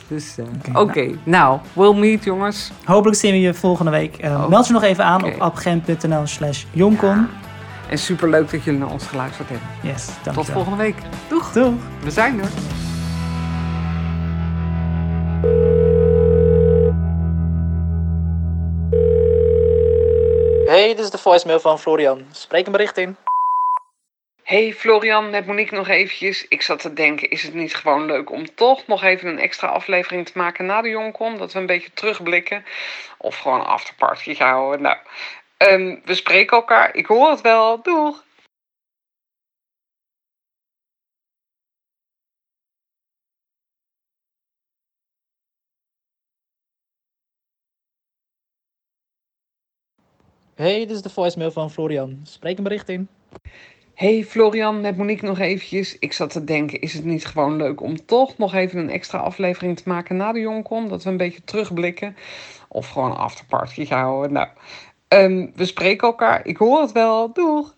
Dus, 0.09 0.35
eh, 0.39 0.45
Oké, 0.75 0.79
oké. 0.81 1.11
Nou, 1.23 1.59
we'll 1.73 1.95
meet, 1.95 2.25
jongens. 2.25 2.71
Hopelijk 2.85 3.19
zien 3.19 3.33
we 3.33 3.41
je 3.41 3.55
volgende 3.55 3.91
week. 3.91 4.17
Eh, 4.17 4.31
Oh. 4.43 4.49
Meld 4.49 4.67
je 4.67 4.73
nog 4.73 4.83
even 4.83 5.05
aan 5.05 5.25
op 5.25 5.35
abgem.nl 5.39 6.27
slash 6.27 6.65
jonkon. 6.71 7.27
En 7.91 7.99
superleuk 7.99 8.51
dat 8.51 8.63
jullie 8.65 8.81
naar 8.81 8.91
ons 8.91 9.07
geluisterd 9.07 9.49
hebben. 9.49 9.67
Yes, 9.83 10.07
dankjewel. 10.07 10.35
Tot 10.45 10.51
volgende 10.53 10.79
week. 10.79 10.97
Doeg. 11.29 11.53
Doeg. 11.53 11.73
We 12.03 12.11
zijn 12.11 12.41
er. 12.41 12.49
Hey, 20.67 20.87
dit 20.95 20.99
is 20.99 21.11
de 21.11 21.19
voicemail 21.19 21.61
van 21.61 21.79
Florian. 21.79 22.21
Spreek 22.31 22.67
een 22.67 22.73
bericht 22.73 22.99
in. 22.99 23.17
Hey 24.51 24.73
Florian, 24.75 25.31
met 25.31 25.47
Monique 25.47 25.77
nog 25.77 25.89
eventjes. 25.89 26.49
Ik 26.49 26.63
zat 26.63 26.81
te 26.81 26.93
denken, 26.93 27.31
is 27.31 27.43
het 27.43 27.55
niet 27.55 27.75
gewoon 27.75 28.05
leuk 28.05 28.31
om 28.31 28.55
toch 28.55 28.87
nog 28.87 29.03
even 29.03 29.29
een 29.29 29.39
extra 29.39 29.69
aflevering 29.69 30.27
te 30.27 30.39
maken 30.39 30.67
na 30.67 30.83
de 30.83 30.89
Joncom? 30.89 31.39
Dat 31.39 31.53
we 31.53 31.59
een 31.59 31.67
beetje 31.67 31.93
terugblikken. 31.93 32.65
Of 33.19 33.37
gewoon 33.39 33.61
een 33.61 33.67
afterparty 33.67 34.35
gaan 34.35 34.53
houden. 34.55 34.83
Nou, 34.83 34.97
ehm, 35.57 35.97
we 36.05 36.15
spreken 36.15 36.57
elkaar. 36.57 36.95
Ik 36.95 37.07
hoor 37.07 37.31
het 37.31 37.41
wel. 37.41 37.83
Doeg! 37.83 38.25
Hey, 50.55 50.79
dit 50.79 50.91
is 50.91 51.03
de 51.03 51.11
voicemail 51.11 51.51
van 51.51 51.71
Florian. 51.71 52.21
Spreek 52.25 52.57
een 52.57 52.65
bericht 52.65 52.89
in. 52.89 53.09
Hey 54.01 54.25
Florian, 54.25 54.81
met 54.81 54.97
Monique 54.97 55.27
nog 55.27 55.39
eventjes. 55.39 55.99
Ik 55.99 56.13
zat 56.13 56.31
te 56.31 56.45
denken, 56.45 56.81
is 56.81 56.95
het 56.95 57.05
niet 57.05 57.27
gewoon 57.27 57.57
leuk 57.57 57.81
om 57.81 58.07
toch 58.07 58.39
nog 58.39 58.55
even 58.55 58.79
een 58.79 58.91
extra 58.91 59.19
aflevering 59.19 59.77
te 59.77 59.89
maken 59.89 60.17
na 60.17 60.33
de 60.33 60.41
Joncom? 60.41 60.89
Dat 60.89 61.03
we 61.03 61.11
een 61.11 61.17
beetje 61.17 61.45
terugblikken. 61.45 62.17
Of 62.69 62.89
gewoon 62.89 63.11
een 63.11 63.17
afterparty 63.17 63.85
gaan 63.85 64.05
houden. 64.05 64.33
Nou, 64.33 64.49
ehm, 65.09 65.47
we 65.55 65.65
spreken 65.65 66.07
elkaar. 66.07 66.47
Ik 66.47 66.57
hoor 66.57 66.81
het 66.81 66.93
wel. 66.93 67.33
Doeg! 67.33 67.75